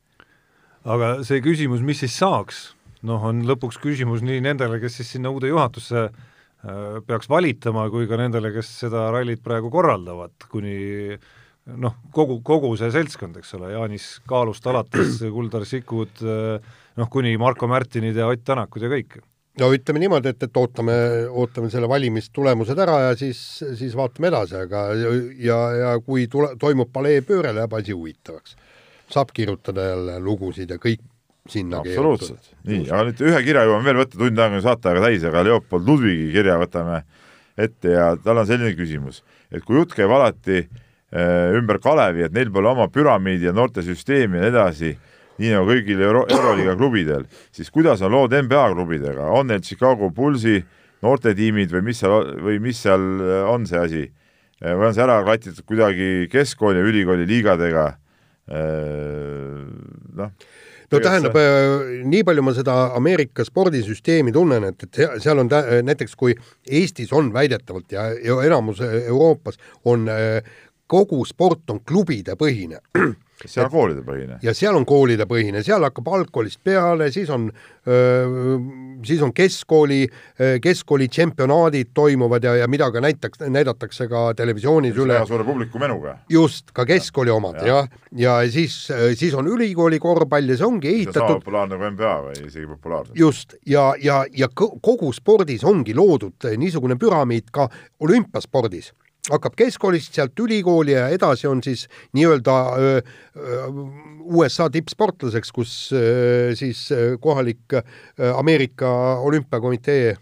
[0.89, 2.63] aga see küsimus, mis siis saaks,
[3.07, 8.09] noh, on lõpuks küsimus nii nendele, kes siis sinna uude juhatusse äh, peaks valitama, kui
[8.11, 11.19] ka nendele, kes seda rallit praegu korraldavad, kuni
[11.77, 17.69] noh, kogu, kogu see seltskond, eks ole, Jaanis Kaalust alates, Kuldar Sikud, noh, kuni Marko
[17.69, 19.19] Märtinid ja Ott Tänakud ja kõik
[19.61, 20.95] no ütleme niimoodi, et, et ootame,
[21.29, 23.41] ootame selle valimistulemused ära ja siis,
[23.79, 24.87] siis vaatame edasi, aga
[25.43, 28.57] ja, ja kui tule, toimub palee pööre, läheb asi huvitavaks.
[29.09, 31.01] saab kirjutada jälle lugusid ja kõik
[31.49, 35.07] sinna absoluutselt, nii, aga nüüd ühe kirja jõuame veel võtta, tund aega on saate aega
[35.07, 37.03] täis, aga Leopold Ludvigi kirja võtame
[37.59, 42.37] ette ja tal on selline küsimus, et kui jutt käib alati äh, ümber Kalevi, et
[42.37, 44.93] neil pole oma püramiidi ja noortesüsteemi ja nii edasi,
[45.39, 50.11] nii nagu kõigil Euro Euroliiga klubidel, siis kuidas on lood NBA klubidega, on neil Chicago
[50.15, 50.59] Bullsi
[51.05, 54.05] noortetiimid või mis seal, või mis seal äh, on see asi?
[54.59, 57.91] Äh, või on see ära klatitud kuidagi keskkooli ja ülikooli liigadega?
[58.49, 59.69] Äh,
[60.19, 60.33] noh
[60.89, 65.51] no tähendab see..., nii palju ma seda Ameerika spordisüsteemi tunnen, et, et seal on
[65.85, 66.33] näiteks, kui
[66.65, 70.09] Eestis on väidetavalt ja, ja enamus Euroopas on
[70.89, 72.81] kogu sport on klubide põhine
[73.47, 74.39] seal on koolide põhine.
[74.43, 77.49] ja seal on koolide põhine, seal hakkab algkoolist peale, siis on,
[79.07, 80.01] siis on keskkooli,
[80.63, 85.19] keskkooli tšempionaadid toimuvad ja, ja mida ka näitaks, näidatakse ka televisioonis Üks üle.
[85.31, 86.19] suure publiku menuga.
[86.31, 88.81] just, ka keskkooli omad jah, ja, ja siis,
[89.19, 91.43] siis on ülikooli korvpall ja see ongi ehitatud.
[91.43, 93.19] populaarne kui NBA või isegi populaarsem.
[93.19, 97.69] just, ja, ja, ja kogu spordis ongi loodud niisugune püramiid ka
[98.01, 98.93] olümpiaspordis
[99.31, 102.55] hakkab keskkoolist, sealt ülikooli ja edasi on siis nii-öelda
[104.29, 106.89] USA tippsportlaseks, kus öö, siis
[107.21, 107.83] kohalik öö,
[108.35, 108.91] Ameerika
[109.25, 110.17] olümpiakomitee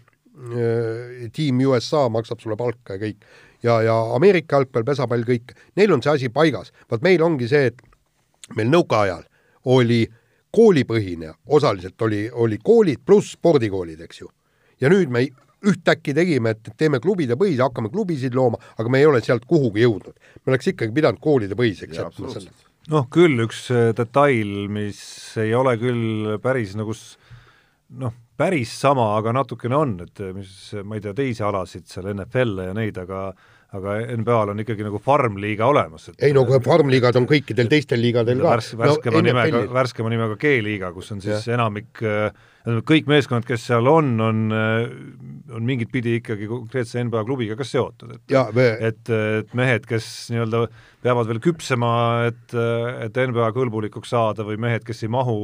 [1.33, 3.23] tiim USA maksab sulle palka ja kõik.
[3.63, 6.71] ja, ja Ameerika jalgpall, pesapall, kõik, neil on see asi paigas.
[6.91, 7.81] vaat meil ongi see, et
[8.55, 9.23] meil nõukaajal
[9.65, 10.05] oli
[10.53, 14.29] koolipõhine, osaliselt oli, oli koolid pluss spordikoolid, eks ju.
[14.81, 15.25] ja nüüd me
[15.65, 19.85] ühtäkki tegime, et teeme klubide põhise, hakkame klubisid looma, aga me ei ole sealt kuhugi
[19.85, 20.13] jõudnud.
[20.45, 22.53] me oleks ikkagi pidanud koolide põhiseks jätma selle.
[22.93, 25.01] noh, küll üks äh, detail, mis
[25.41, 26.93] ei ole küll päris nagu
[28.03, 32.11] noh, päris sama, aga natukene on, et äh, mis, ma ei tea, teisi alasid seal,
[32.13, 33.29] NFL-e ja neid, aga
[33.75, 36.05] aga NBA-l on ikkagi nagu farm-liiga olemas.
[36.23, 38.53] ei no farm-liigad on kõikidel teistel liigadel ka.
[38.53, 41.57] värs-, värskema no, nimega, värskema nimega G-liiga, kus on siis ja.
[41.57, 42.29] enamik äh,
[42.87, 48.15] kõik meeskonnad, kes seal on, on, on mingit pidi ikkagi konkreetse NBA klubiga ka seotud,
[48.15, 48.69] et ja, me...
[48.87, 50.63] et, et mehed, kes nii-öelda
[51.03, 51.91] peavad veel küpsema,
[52.31, 52.57] et,
[53.03, 55.37] et NBA kõlbulikuks saada või mehed, kes ei mahu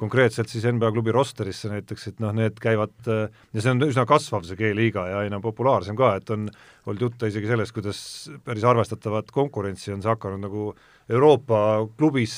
[0.00, 4.46] konkreetselt siis NBA klubi rosterisse näiteks, et noh, need käivad ja see on üsna kasvav,
[4.48, 6.48] see G-liiga ja aina populaarsem ka, et on
[6.86, 8.00] olnud juttu isegi sellest, kuidas
[8.46, 10.70] päris arvestatavat konkurentsi on see hakanud nagu
[11.10, 11.60] Euroopa
[11.98, 12.34] klubis,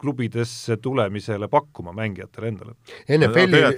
[0.00, 2.78] klubidesse tulemisele pakkuma mängijatele endale.
[3.18, 3.74] NFL-i no,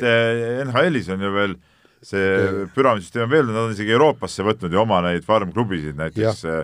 [0.70, 1.57] NHL-is on ju veel
[2.07, 6.61] see püramiidsüsteem on veel, nad on isegi Euroopasse võtnud ju oma neid farm-klubisid, näiteks ja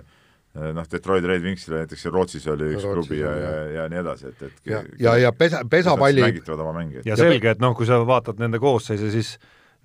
[0.54, 4.32] noh, Detroit Red Wingsil näiteks Rootsis oli üks Rootsis klubi ja, ja, ja nii edasi,
[4.32, 7.08] et, et ja, ja, ja pesa, pesapalli mängitavad oma mängijaid.
[7.08, 9.36] ja selge, et noh, kui sa vaatad nende koosseise, siis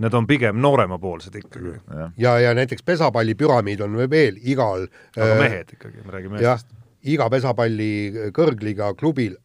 [0.03, 1.77] need on pigem nooremapoolsed ikkagi.
[1.87, 6.75] ja, ja, ja näiteks pesapallipüramiid on veel igal aga äh, mehed ikkagi, me räägime meestest
[7.07, 9.35] iga pesapalli kõrgliga klubil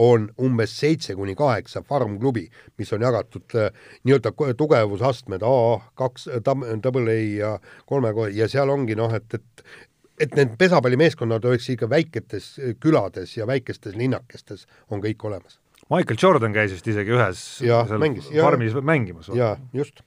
[0.00, 2.46] on umbes seitse kuni kaheksa farm-klubi,
[2.80, 3.56] mis on jagatud
[4.06, 5.56] nii-öelda tugevusastmed A,
[5.98, 6.28] kaks,
[6.82, 7.52] double A ja
[7.90, 9.64] kolme ja seal ongi noh, et, et
[10.20, 12.52] et need pesapallimeeskonnad oleks ikka väiketes
[12.82, 15.58] külades ja väikestes linnakestes on kõik olemas.
[15.90, 19.30] Michael Jordan käis vist isegi ühes ja, mängis, farmis ja, mängimas.
[19.34, 20.04] jaa, just.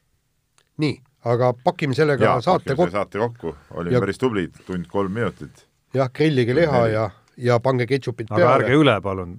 [0.80, 0.96] nii,
[1.28, 2.92] aga pakime sellega ja, saate kokku.
[2.94, 4.04] saate kokku, olime ja...
[4.06, 8.46] päris tublid, tund kolm minutit jah, grillige liha ja, ja pange ketšupit peale.
[8.46, 9.36] aga ärge üle, palun.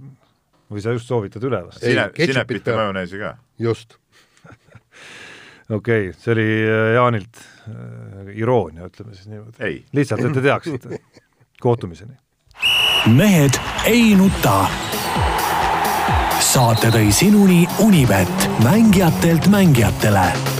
[0.73, 1.79] või sa just soovitad üle või?
[1.79, 3.35] Sine, sinepit ja majoneesi ka.
[3.59, 3.97] just
[5.79, 7.45] okei okay,, see oli äh, Jaanilt
[8.35, 9.85] iroonia, ütleme siis niimoodi.
[9.93, 11.01] lihtsalt, et te teaksite.
[11.67, 12.17] kohtumiseni.
[13.07, 14.67] mehed ei nuta.
[16.41, 20.54] saate tõi sinuni Unibet, mängijatelt mängijatele